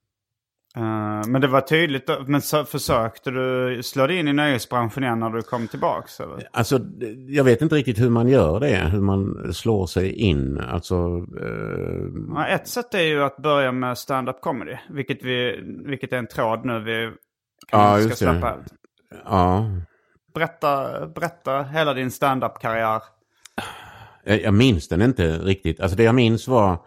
[0.76, 5.20] Eh, men det var tydligt, men så, försökte du slå dig in i nöjesbranschen igen
[5.20, 6.20] när du kom tillbaks?
[6.20, 6.48] Eller?
[6.52, 6.80] Alltså,
[7.28, 10.60] jag vet inte riktigt hur man gör det, hur man slår sig in.
[10.60, 10.94] Alltså,
[11.40, 16.16] eh, Ja, ett sätt är ju att börja med stand-up comedy, vilket, vi, vilket är
[16.16, 17.10] en tråd nu vi
[17.72, 18.72] Ja, ska släppa ut.
[19.24, 19.66] ja,
[20.34, 23.02] Berätta, berätta hela din stand-up-karriär.
[24.24, 25.80] jag, jag minns den inte riktigt.
[25.80, 26.78] Alltså det jag minns var,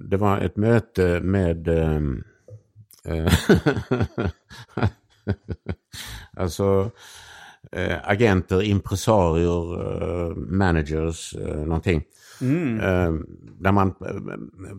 [0.00, 2.02] det var ett möte med, eh,
[3.04, 3.32] eh,
[6.36, 6.90] alltså
[7.72, 11.34] eh, agenter, impresarier, eh, managers,
[11.66, 12.04] någonting.
[12.80, 13.12] Eh,
[13.60, 13.94] där man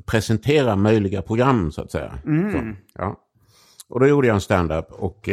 [0.05, 2.13] presenterar möjliga program så att säga.
[2.23, 3.19] Så, ja.
[3.89, 5.29] Och då gjorde jag en stand-up och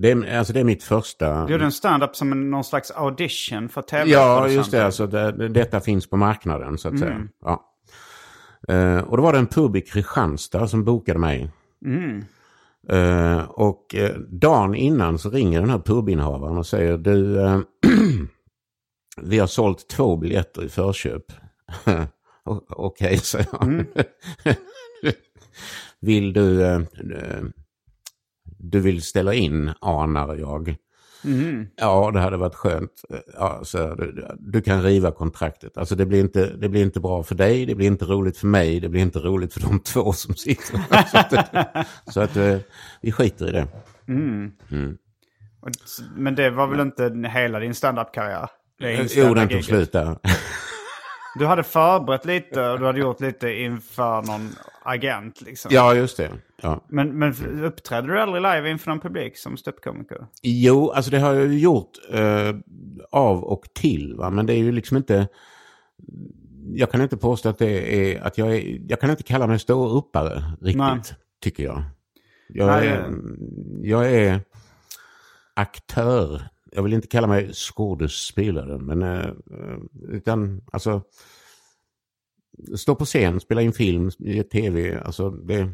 [0.00, 1.46] det, är- alltså det är mitt första...
[1.46, 4.84] Du gjorde en stand-up som en, någon slags audition för tv Ja, just det.
[4.84, 7.22] Alltså, det, detta finns på marknaden så att säga.
[7.44, 7.70] Ja.
[8.68, 11.50] Eh, och då var det en pub i Kristianstad som bokade mig.
[12.88, 17.60] Eh, och eh, dagen innan så ringer den här pubinnehavaren och säger du, eh,
[19.22, 21.24] vi har sålt två biljetter i förköp.
[22.68, 23.84] Okej, säger jag.
[26.00, 27.42] vill du, eh, eh,
[28.70, 30.76] du vill ställa in, anar jag.
[31.76, 32.90] Ja, det hade varit skönt.
[33.34, 35.76] Ja, så du, du kan riva kontraktet.
[35.78, 38.46] Alltså det blir, inte, det blir inte bra för dig, det blir inte roligt för
[38.46, 40.80] mig, det blir inte roligt för de två som sitter.
[41.10, 42.56] så att, så att eh,
[43.02, 43.66] vi skiter i det.
[45.60, 45.70] Och-
[46.16, 48.48] Men det var väl inte hela din stand-up-karriär?
[48.78, 50.18] Det Jo, den tog slut där.
[51.38, 54.50] Du hade förberett lite och du hade gjort lite inför någon
[54.82, 55.70] agent liksom.
[55.74, 56.30] Ja, just det.
[56.62, 56.84] Ja.
[56.88, 60.26] Men, men uppträdde du aldrig live inför någon publik som ståuppkomiker?
[60.42, 62.54] Jo, alltså det har jag ju gjort eh,
[63.10, 64.14] av och till.
[64.16, 64.30] Va?
[64.30, 65.28] Men det är ju liksom inte...
[66.74, 68.22] Jag kan inte påstå att det är...
[68.22, 71.00] Att jag, är jag kan inte kalla mig ståuppare riktigt, Nej.
[71.42, 71.82] tycker jag.
[72.48, 73.10] Jag Nej, är,
[73.82, 74.40] jag är
[75.54, 76.42] aktör.
[76.74, 79.02] Jag vill inte kalla mig skådespelare, men...
[79.02, 81.02] Eh, eh, utan, alltså...
[82.76, 85.68] Stå på scen, spela in film, i tv, alltså det...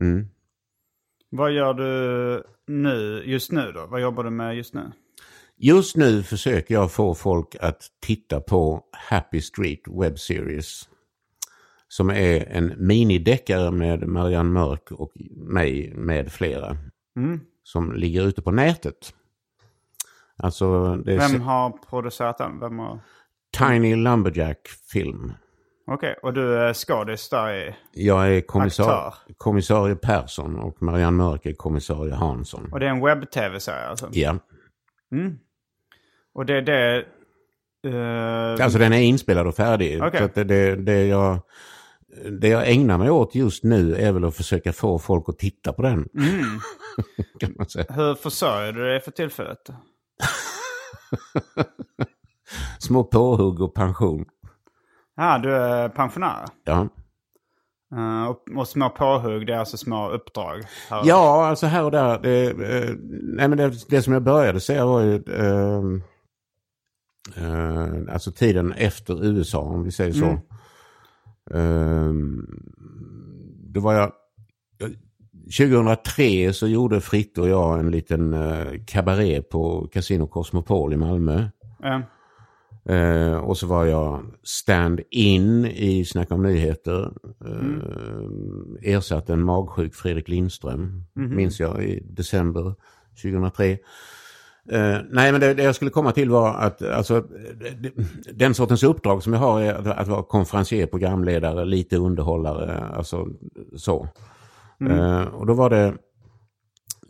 [0.00, 0.26] Mm.
[1.30, 3.86] Vad gör du nu, just nu då?
[3.86, 4.92] Vad jobbar du med just nu?
[5.56, 10.88] Just nu försöker jag få folk att titta på Happy Street Web Series.
[11.88, 16.76] Som är en minideckare med Marianne Mörk och mig med flera.
[17.62, 19.14] Som ligger ute på nätet.
[20.42, 22.60] Alltså det Vem har producerat den?
[22.60, 23.00] Vem har...
[23.58, 25.32] Tiny Lumberjack film.
[25.86, 27.74] Okej, och du är skådis där i...
[27.92, 32.68] Jag är kommissar kommissarie Persson och Marianne Mörk är kommissarie Hansson.
[32.72, 34.08] Och det är en webb-tv-serie alltså?
[34.12, 34.38] Ja,
[36.34, 37.04] Och det är det...
[37.86, 40.02] eh, alltså den är inspelad och färdig.
[40.02, 40.28] Okej.
[40.34, 41.38] Så det, det, jag,
[42.40, 45.72] det jag ägnar mig åt just nu är väl att försöka få folk att titta
[45.72, 46.08] på den.
[47.40, 47.86] kan man säga.
[47.88, 49.70] Hur försörjer du dig för tillfället?
[52.78, 54.24] Små påhugg och pension.
[55.16, 56.44] Ja, du är pensionär.
[56.64, 56.88] Ja.
[57.96, 60.62] Eh, och, och små påhugg, det är alltså små uppdrag.
[61.04, 62.18] Ja, alltså här och där.
[62.18, 65.14] Det, eh, nej, men det, det som jag började säga var ju...
[65.14, 65.82] Eh,
[67.36, 70.26] eh, alltså tiden efter USA, om vi säger så.
[71.58, 72.12] Eh,
[73.72, 74.12] då var jag...
[75.58, 81.44] 2003 så gjorde Fritte och jag en liten eh, kabaré på Casino Cosmopol i Malmö.
[81.84, 82.00] Eh,
[82.84, 87.12] Eh, och så var jag stand-in i Snacka om nyheter.
[87.44, 92.74] Eh, Ersatte en magsjuk Fredrik Lindström, minns jag, i december
[93.22, 93.70] 2003.
[94.70, 97.24] Eh, nej, men det, det jag skulle komma till var att alltså,
[98.32, 103.28] den sortens uppdrag som jag har är att, att vara konferencier, programledare, lite underhållare, alltså
[103.76, 104.08] så.
[104.90, 105.94] Eh, och då var det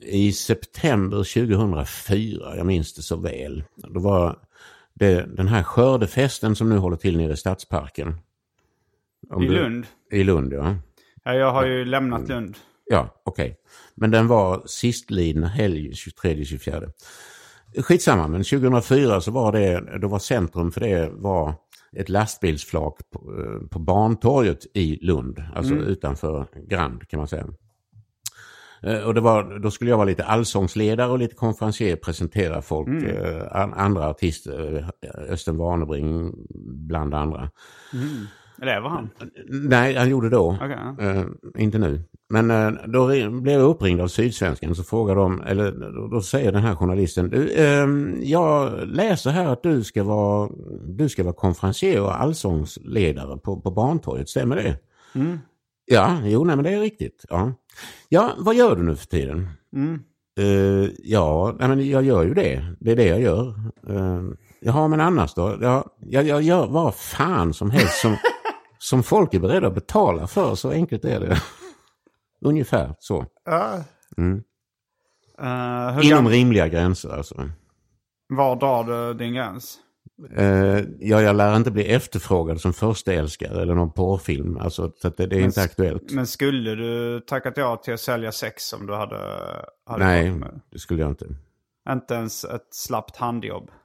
[0.01, 3.65] i september 2004, jag minns det så väl.
[3.77, 4.39] Då var
[4.95, 8.15] det den här skördefesten som nu håller till nere i Stadsparken.
[9.31, 9.87] Om I du- Lund?
[10.11, 10.77] I Lund, ja.
[11.25, 12.57] Ja, jag har ju lämnat Lund.
[12.87, 13.57] Ja, okej.
[13.95, 16.91] Men den var sistlidna helg, 23-24.
[17.79, 21.55] Skitsamma, men 2004 så var det, då var centrum för det var
[21.97, 25.43] ett lastbilsflak på, eh, på Barntorget i Lund.
[25.55, 27.47] Alltså utanför Grand kan man säga.
[28.83, 32.89] Eh, Och det var, då skulle jag vara lite allsångsledare och lite konferencier, presentera folk,
[32.89, 36.35] eh, an, andra artister, eh, Östen Warnerbring
[36.89, 37.51] bland andra.
[38.63, 39.11] Lever han?
[39.49, 40.57] Nej, han gjorde då.
[40.61, 41.05] Ja.
[41.11, 41.25] Eh,
[41.59, 42.03] inte nu.
[42.31, 43.07] Men eh, då
[43.41, 45.73] blev jag uppringd av Sydsvenskan så frågade de, eller
[46.11, 50.51] då- säger den här journalisten, du, ehm, jag läser här att du ska vara,
[50.87, 54.77] du ska vara konferencier och allsångsledare på, på Barntorget, stämmer det?
[55.93, 57.25] Ja, jo nej men det är riktigt.
[57.29, 57.53] Ja,
[58.09, 59.49] ja vad gör du nu för tiden?
[60.39, 62.77] Eh, ja, nej, men jag gör ju det.
[62.81, 63.55] Det är det jag gör.
[63.91, 65.59] Uh, jaha, men annars då?
[65.61, 68.17] Ja, jag, jag gör vad fan som helst som,
[68.79, 70.55] som folk är beredda att betala för.
[70.55, 71.43] Så enkelt är det.
[72.41, 73.27] Ungefär så.
[74.17, 74.43] Mm.
[75.39, 77.51] Eh, hur Inom rimliga gränser alltså.
[78.29, 79.79] var drar du din gräns?
[80.39, 84.57] Uh, ja, jag lär inte bli efterfrågad som förstaälskare eller någon porrfilm.
[84.57, 86.13] Alltså, så det, det är inte aktuellt.
[86.13, 89.19] Men skulle du tackat ja till att sälja sex om du hade...
[89.87, 90.35] hade Nej,
[90.73, 91.27] det skulle jag inte.
[91.91, 93.71] Inte ens ett slappt handjobb.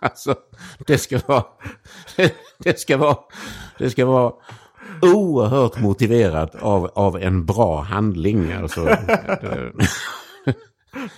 [0.00, 0.34] Alltså,
[0.86, 1.44] det ska vara...
[2.58, 3.16] Det ska vara...
[3.78, 4.32] Det ska vara
[5.02, 8.52] oerhört motiverat av, av en bra handling.
[8.52, 8.80] Alltså,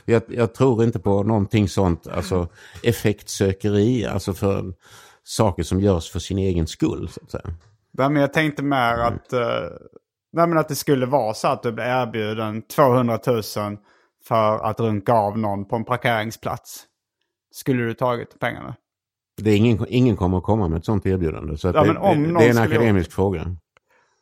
[0.04, 2.48] jag, jag tror inte på någonting sånt, alltså
[2.82, 4.72] effektsökeri, alltså för
[5.24, 7.08] saker som görs för sin egen skull.
[7.08, 7.54] Så att säga.
[7.98, 9.06] Nej, men jag tänkte mer Mm.
[9.06, 9.40] att, uh,
[10.32, 13.42] nej, men att det skulle vara så att du blir erbjuden 200 000
[14.24, 16.84] för att runka av någon på en parkeringsplats.
[17.54, 18.74] Skulle du tagit pengarna?
[19.42, 21.56] Det är ingen, ingen kommer att komma med ett sånt erbjudande.
[21.58, 23.56] Så Ja, det, det, det är en skulle akademisk fråga.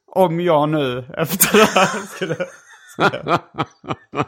[0.06, 2.36] Om jag nu efter det här skulle...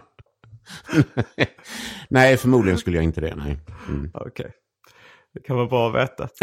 [2.09, 3.35] nej, förmodligen skulle jag inte det.
[3.35, 3.59] Nej.
[3.89, 4.11] Mm.
[4.14, 4.53] Okej.
[5.35, 6.29] Det kan vara bra att veta.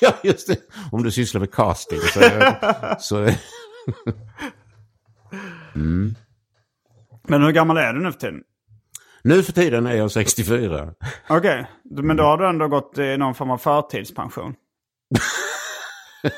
[0.00, 0.56] Ja, just det.
[0.92, 2.20] Om du sysslar med casting så...
[2.98, 3.16] så
[7.28, 8.42] Men hur gammal är du nu för tiden?
[9.24, 10.94] nu för tiden är jag 64.
[11.28, 14.54] Okej, men då har du ändå gått i någon form av förtidspension.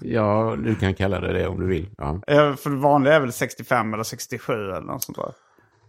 [0.00, 1.90] Ja, du kan kalla det det om du vill.
[1.98, 5.32] Ja, För det vanliga är väl 65 eller 67 eller något sånt där.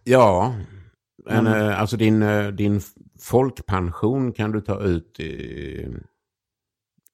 [0.03, 0.53] ja
[1.26, 2.82] men eh, alltså din, eh, din
[3.22, 5.88] folkpension kan du ta ut i...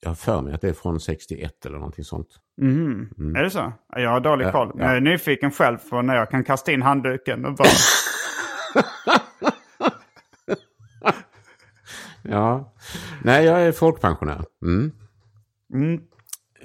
[0.01, 2.27] Jag har för mig att det är från 61 eller någonting sånt.
[3.35, 3.73] Är det så?
[3.95, 4.67] Jag har dålig koll.
[4.67, 4.87] Men ja.
[4.87, 7.67] Jag är nyfiken själv på när jag kan kasta in handduken och bara...
[12.29, 12.73] Ja,
[13.23, 14.41] nej jag är folkpensionär.
[14.63, 14.91] Mm.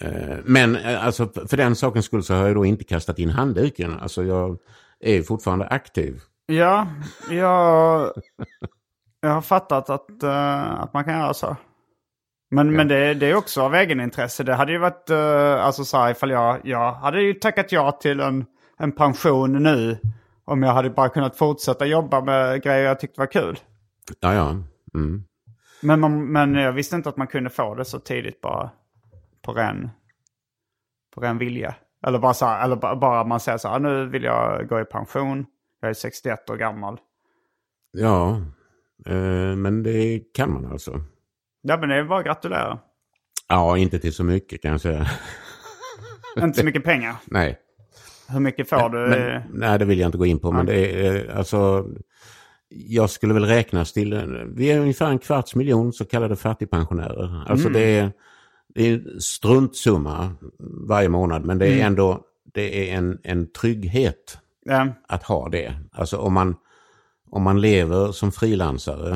[0.01, 3.31] Eh, Men eh, alltså för den sakens skull så har jag då inte kastat in
[3.31, 3.99] handduken.
[4.01, 4.59] Alltså jag
[5.01, 6.21] är fortfarande aktiv.
[6.47, 6.87] ja,
[7.31, 8.13] jag,
[9.21, 11.57] jag har fattat att, eh, att man kan göra så.
[12.51, 14.45] Men, men det, det är också av egenintresse.
[14.45, 15.11] Det hade ju varit,
[15.61, 18.45] alltså så här, ifall jag, jag hade ju tackat ja till en,
[18.79, 19.99] en pension nu.
[20.45, 23.59] Om jag hade bara kunnat fortsätta jobba med grejer jag tyckte var kul.
[24.21, 24.57] Ja, ja.
[24.95, 25.25] Mm.
[25.83, 28.71] Men, man, men jag visste inte att man kunde få det så tidigt bara
[29.43, 29.91] på ren,
[31.15, 31.75] på ren vilja.
[32.07, 34.81] Eller bara så här, eller bara, bara man säger så här, nu vill jag gå
[34.81, 35.47] i pension.
[35.81, 36.99] Jag är 61 år gammal.
[37.93, 38.41] Ja,
[39.07, 41.01] eh, men det kan man alltså.
[41.63, 42.79] Ja men det är bara att gratulera.
[43.49, 45.07] Ja, inte till så mycket kan jag säga.
[46.43, 47.17] inte så mycket pengar.
[47.25, 47.59] Nej,
[48.29, 48.99] Hur mycket får du?
[48.99, 50.53] men, nej det vill jag inte gå in på.
[50.53, 51.89] Men det är eh, alltså,
[52.71, 54.15] jag skulle väl räknas till,
[54.57, 57.45] vi är ungefär en kvarts miljon så kallade fattigpensionärer.
[57.49, 58.13] Alltså det är,
[58.75, 60.33] det är en struntsumma
[60.89, 62.21] varje månad, men det är ändå,
[62.55, 65.75] det är en, en trygghet Ja, att ha det.
[65.93, 66.57] Alltså om man,
[67.31, 69.11] om man lever som frilansare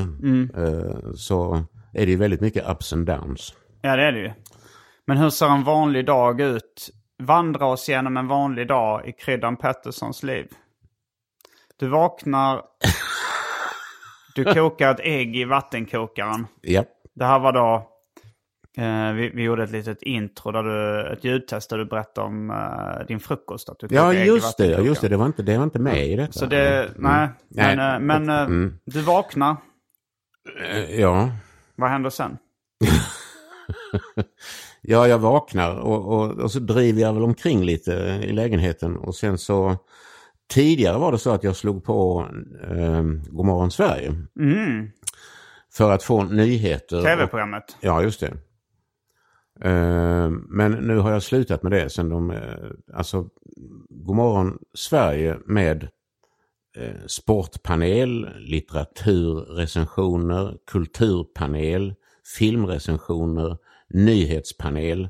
[0.57, 3.53] eh, så är det ju väldigt mycket ups and downs.
[3.81, 4.31] ja det är det ju.
[5.07, 6.89] Men hur ser en vanlig dag ut?
[7.23, 10.47] Vandra oss genom en vanlig dag i Kryddan Petterssons liv.
[11.79, 12.61] Du vaknar.
[14.35, 16.47] Du kokar ett ägg i vattenkokaren.
[16.61, 16.83] Ja,
[17.15, 17.91] Det här var då...
[18.77, 22.49] Eh, vi, vi gjorde ett litet intro, där du, ett ljudtest där du berättade om
[22.49, 23.69] eh, din frukost.
[23.69, 24.65] Att du ja just det.
[24.81, 25.07] Just det.
[25.09, 26.31] Det, var inte, det var inte med i detta.
[26.33, 27.75] Så det, nej, Nej.
[27.75, 28.77] men, eh, men eh, Mm.
[28.85, 29.55] du vaknar.
[30.89, 31.29] Ja.
[31.75, 32.37] Vad händer sen?
[34.87, 37.91] Ja, jag vaknar och, och, och så driver jag väl omkring lite
[38.23, 39.75] i lägenheten och sen så
[40.49, 42.27] tidigare var det så att jag slog på
[42.69, 44.15] eh, Godmorgon Sverige.
[45.73, 46.97] För att få nyheter.
[46.97, 47.63] och- Tv-programmet.
[47.81, 48.33] Ja, just det.
[49.69, 52.39] Eh, men nu har jag slutat med det sen de, eh,
[52.93, 53.29] alltså
[53.89, 55.83] Godmorgon Sverige med
[56.77, 61.93] eh, sportpanel, litteraturrecensioner, kulturpanel,
[62.37, 63.57] filmrecensioner,
[63.89, 65.09] nyhetspanel.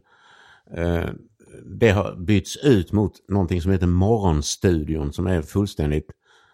[1.66, 6.08] Det har bytts ut mot någonting som heter Morgonstudion som är fullständigt,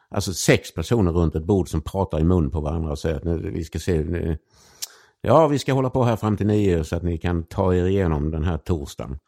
[0.10, 3.24] alltså sex personer runt ett bord som pratar i mun på varandra och säger att
[3.24, 4.38] nu, vi ska se, nu,
[5.22, 7.86] Ja, vi ska hålla på här fram till nio så att ni kan ta er
[7.86, 9.20] igenom den här torsdagen.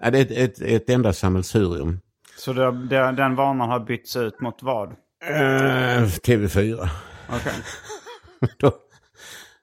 [0.00, 2.00] Ja, det är ett, ett, ett enda sammelsurium.
[2.36, 4.88] Så det, det, den vanan har bytts ut mot vad?
[5.24, 6.88] Eh, TV4.
[7.28, 7.52] Okej.
[8.58, 8.74] Då-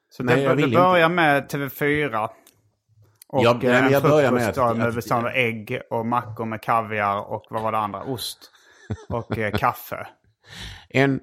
[0.09, 2.30] Så det, det börjar med TV4.
[3.30, 6.61] Och eh, men en jag börjar med att- med bestående av ägg och mackor med
[6.61, 8.03] kaviar och vad var det andra?
[8.03, 8.51] Ost.
[9.09, 10.07] Och eh, kaffe.
[10.89, 11.19] En,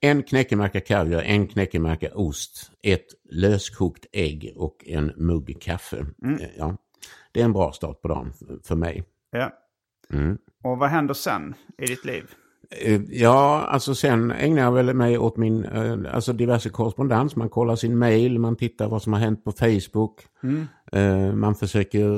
[0.00, 5.96] en knäckemacka kaviar, en knäckemacka ost, ett löskokt ägg och en mugg kaffe.
[6.40, 6.76] Eh, Ja,
[7.32, 9.04] det är en bra start på dagen för- för mig.
[9.30, 9.50] Ja.
[10.10, 10.38] Mm.
[10.64, 12.30] Och vad händer sen i ditt liv?
[12.70, 17.36] Eh, Ja, alltså sen ägnar jag väl mig åt min, eh, alltså diverse korrespondens.
[17.36, 20.20] Man kollar sin mail, man tittar vad som har hänt på Facebook.
[20.92, 22.08] Eh, Man försöker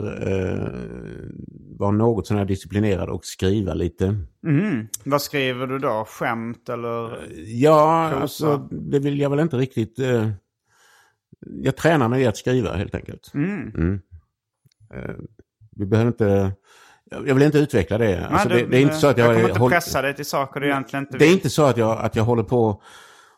[1.78, 4.16] vara något sån här disciplinerad och skriva lite.
[5.04, 6.04] Vad skriver du då?
[6.08, 7.18] Skämt eller?
[7.46, 9.98] Ja, alltså det vill jag väl inte riktigt...
[11.40, 13.30] Jag tränar mig i att skriva helt enkelt.
[13.34, 14.00] Mm.
[14.94, 15.14] Eh,
[15.76, 16.52] vi behöver inte...
[17.10, 18.26] Jag vill inte utveckla det.
[18.26, 19.26] Alltså, det, det är inte så att jag...
[19.26, 21.34] jag kommer inte håll- pressa dig till saker du egentligen inte Det är vill.
[21.36, 22.82] inte så att jag, att jag håller på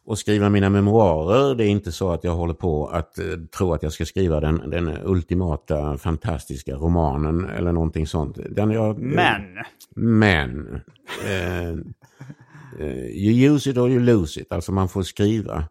[0.09, 1.55] att skriva mina memoarer.
[1.55, 3.25] Det är inte så att jag håller på att eh,
[3.59, 8.39] tro att jag ska skriva den, den ultimata fantastiska romanen eller någonting sånt.
[8.51, 9.43] Den jag, Men.
[9.97, 10.81] Men.
[11.27, 11.69] Eh,
[12.79, 14.53] eh, you use it or you lose it.
[14.53, 15.65] Alltså man får skriva.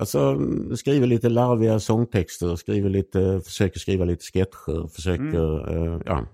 [0.00, 0.38] Alltså
[0.76, 6.26] skriver lite larviga sångtexter, skriver lite, försöker skriva lite sketcher, försöker, eh, ja.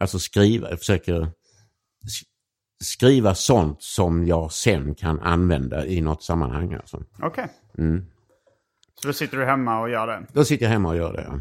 [0.00, 2.22] Alltså skriva, försöker s-
[2.84, 6.74] skriva sånt som jag sen kan använda i något sammanhang.
[6.74, 7.02] Alltså.
[7.22, 7.48] Okej.
[7.78, 8.04] Mm.
[8.94, 10.26] Så då sitter du hemma och gör det.
[10.32, 11.26] Då sitter jag hemma och gör det.
[11.28, 11.40] Ja.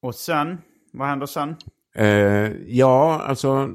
[0.00, 0.58] Och sen?
[0.92, 1.56] Vad händer sen?
[1.94, 3.66] Eh, ja, alltså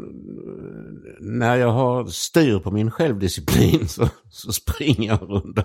[1.20, 5.64] när jag har styr på min självdisciplin så, så springer jag en runda.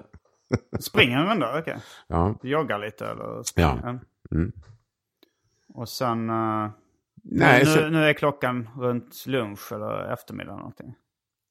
[0.81, 1.59] Springer en runda?
[1.59, 1.77] Okej.
[2.09, 3.43] Ja, Du joggar lite eller?
[3.55, 3.99] Ja.
[4.31, 4.53] Mm.
[5.75, 6.31] Och sen...
[6.31, 6.71] eh,
[7.33, 10.95] Nej, nu, så, nu är klockan runt lunch eller eftermiddag någonting.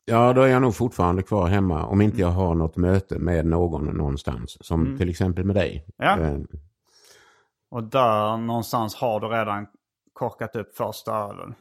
[0.05, 3.45] ja, då är jag nog fortfarande kvar hemma om inte jag har något möte med
[3.45, 4.57] någon någonstans.
[4.61, 5.85] Som till exempel med dig.
[5.97, 6.19] Ja.
[6.19, 6.37] Eh,
[7.71, 9.67] Och där någonstans har du redan
[10.13, 11.55] korkat upp första ölen.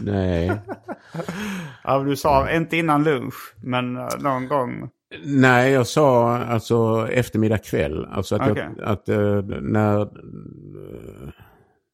[0.00, 0.60] nej.
[1.84, 4.90] Ja, du sa inte innan lunch, men någon gång.
[5.24, 8.06] Nej, jag sa alltså eftermiddag kväll.
[8.10, 8.68] Alltså att, Okej.
[8.78, 10.08] jag, att eh, när...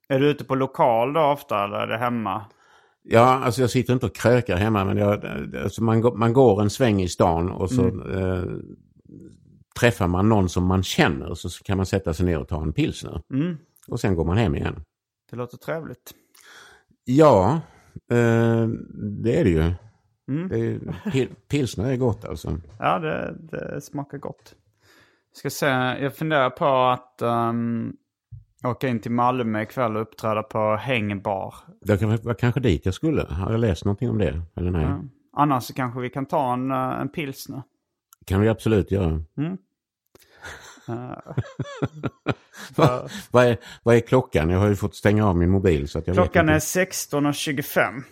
[0.08, 2.44] Är du ute på lokal då ofta eller är det hemma?
[3.02, 5.26] Ja, alltså jag sitter inte och krökar hemma men jag,
[5.62, 8.44] alltså man, man går en sväng i stan och så eh,
[9.80, 12.72] träffar man någon som man känner så kan man sätta sig ner och ta en
[12.72, 13.22] pilsner.
[13.88, 14.84] Och sen går man hem igen.
[15.30, 16.14] Det låter trevligt.
[17.04, 17.60] Ja,
[18.10, 18.68] eh,
[19.22, 19.72] det är det ju.
[20.48, 20.78] Det är,
[21.10, 22.58] pil- pilsner är gott alltså.
[22.78, 24.54] Ja, det, det smakar gott.
[25.32, 25.66] Ska se,
[26.00, 27.96] jag funderar på att um,
[28.64, 31.54] åka in till Malmö ikväll och uppträda på Hängbar.
[31.80, 33.22] Det vara kanske dit jag skulle.
[33.30, 34.42] Har jag läst någonting om det?
[34.54, 34.88] Eller nej?
[35.32, 37.62] Annars så kanske vi kan ta en, eh, en pilsner.
[38.26, 39.22] kan vi absolut göra.
[40.88, 41.32] Eh,
[42.76, 44.50] Vad, vad, är, vad är klockan?
[44.50, 45.88] Jag har ju fått stänga av min mobil.
[45.88, 47.16] Så att jag klockan är vet inte.
[47.16, 48.02] 16.25.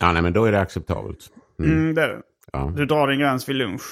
[0.00, 1.18] Ja, nej men då är det acceptabelt.
[1.58, 2.22] Mm, det är det.
[2.52, 2.72] Ja.
[2.76, 3.82] Du drar din gräns vid lunch.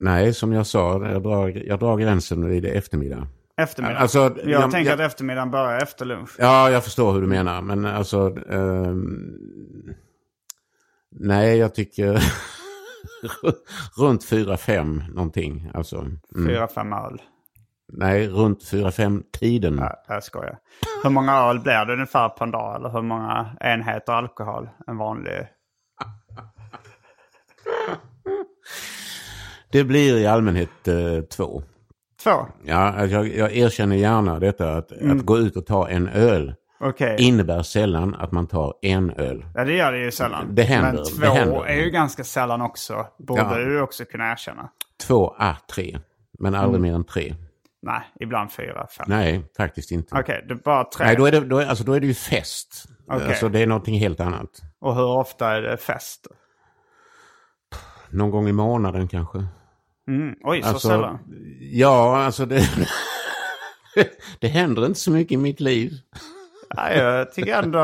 [0.00, 3.26] Nej, som jag sa, jag drar, jag drar gränsen vid eftermiddag.
[3.56, 3.98] Eftermiddag.
[3.98, 6.30] Alltså, jag, jag- tänker jag- att eftermiddagen börjar efter lunch.
[6.38, 8.36] Ja, jag förstår hur du menar, men alltså...
[8.50, 9.34] ehm,
[11.10, 12.12] nej, jag tycker
[13.98, 15.70] runt 4-5 någonting.
[15.74, 16.20] Alltså, mm.
[16.48, 17.22] Fyra, fem öl.
[17.92, 19.76] Nej, runt 4-5 tiden.
[19.76, 20.58] Nej, jag skojar.
[21.02, 22.76] Hur många öl blir det ungefär på en dag?
[22.76, 24.68] Eller hur många enheter alkohol?
[24.86, 25.46] En vanlig...
[29.72, 31.62] Det blir i allmänhet eh, två.
[32.24, 32.30] Två?
[32.64, 35.18] Ja, alltså, jag, jag erkänner gärna detta att, Mm.
[35.18, 37.16] att gå ut och ta en öl Okej.
[37.18, 39.44] innebär sällan att man tar en öl.
[39.54, 40.54] Ja, det gör det ju sällan.
[40.54, 41.64] Det händer, Men två händer.
[41.66, 43.06] är ju ganska sällan också.
[43.18, 43.54] Borde Ja.
[43.58, 44.68] du också kunna erkänna.
[45.06, 45.98] Två, ah, tre.
[46.38, 46.82] Men aldrig Mm.
[46.90, 47.34] mer än tre.
[47.82, 49.06] Nej, ibland fyra, fem.
[49.08, 50.16] Nej, faktiskt inte.
[50.18, 51.06] Okej, det är bara tre.
[51.06, 52.84] Nej, då är, det, då, är, alltså, då är det ju fest.
[53.08, 53.26] Okej.
[53.28, 54.50] Alltså, det är någonting helt annat.
[54.80, 56.26] Och hur ofta är det fest?
[58.10, 59.38] Någon gång i månaden kanske.
[60.08, 60.34] Mm.
[60.44, 61.18] Oj, så Alltså, sällan.
[61.60, 62.68] Ja, alltså det...
[64.40, 65.92] det händer inte så mycket i mitt liv.
[66.76, 67.80] Nej, jag tycker ändå...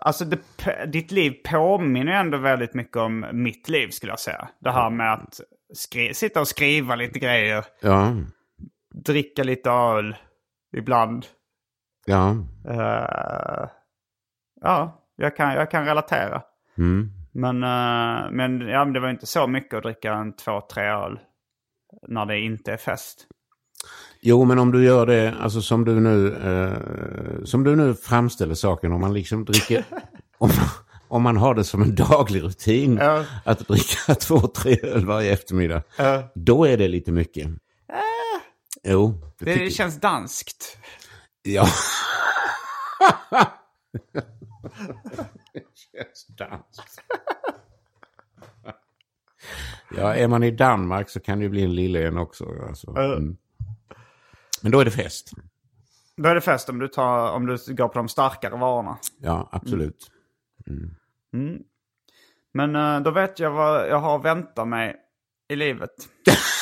[0.00, 0.38] Alltså, det,
[0.86, 4.48] ditt liv påminner ändå väldigt mycket om mitt liv, skulle jag säga.
[4.60, 5.40] Det här med att
[5.74, 7.64] skri- sitta och skriva lite grejer.
[7.80, 8.16] Ja,
[8.94, 10.16] Dricka lite öl
[10.76, 11.26] ibland.
[12.06, 12.36] ja.
[12.68, 13.68] Eh,
[14.60, 16.42] ja, jag kan, jag kan relatera.
[16.78, 17.10] Mm.
[17.32, 20.84] Men, eh, men, ja, men det var inte så mycket att dricka en två, tre
[20.88, 21.18] öl
[22.08, 23.26] när det inte är fest.
[24.20, 28.54] Jo, men om du gör det, alltså som du nu, eh, som du nu framställer
[28.54, 29.84] saken, om man liksom dricker,
[30.38, 30.50] om,
[31.08, 33.24] om man har det som en daglig rutin Ja.
[33.44, 36.22] att dricka två, tre öl varje eftermiddag, Ja.
[36.34, 37.46] då är det lite mycket.
[38.90, 40.78] Jo, det, Det, tycker känns danskt.
[41.42, 41.66] Ja.
[45.52, 47.00] Det känns danskt.
[49.96, 52.44] Ja, är man i Danmark så kan det ju bli en lille en också.
[52.68, 52.90] Alltså.
[52.90, 53.36] Mm.
[54.62, 55.32] Men då är det fest.
[56.16, 58.98] Då är det fest om du, tar, om du går på de starkare varorna.
[59.20, 60.10] Ja, absolut.
[62.52, 64.96] Men eh, då vet jag vad jag har att vänta mig
[65.48, 65.90] i livet.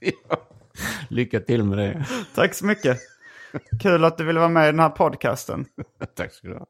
[1.08, 2.04] Lycka till med det.
[2.34, 2.98] Tack så mycket.
[3.82, 5.66] Kul att du ville vara med i den här podcasten.
[6.16, 6.66] Tack ska du ha.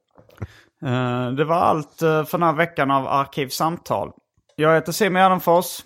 [0.84, 4.12] Eh, Det var allt eh, för den här veckan av Arkivsamtal.
[4.56, 5.80] Jag heter Simon Gärdenfors.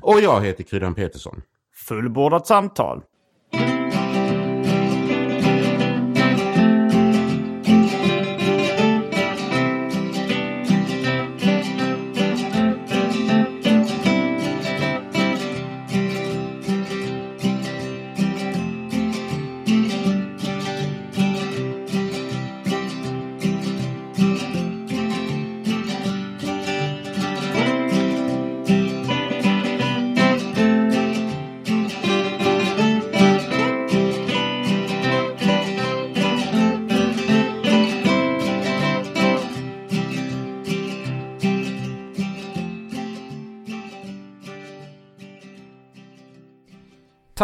[0.00, 1.42] Och jag heter Kryddan Petersson.
[1.88, 3.02] Fullbordat samtal.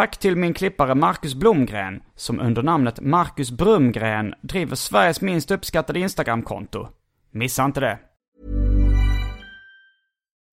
[0.04, 6.00] Tack till min klippare Marcus Blomgren som under namnet Marcus Brumgren driver Sveriges minst uppskattade
[6.00, 6.88] Instagramkonto.
[7.30, 7.98] Missa inte det.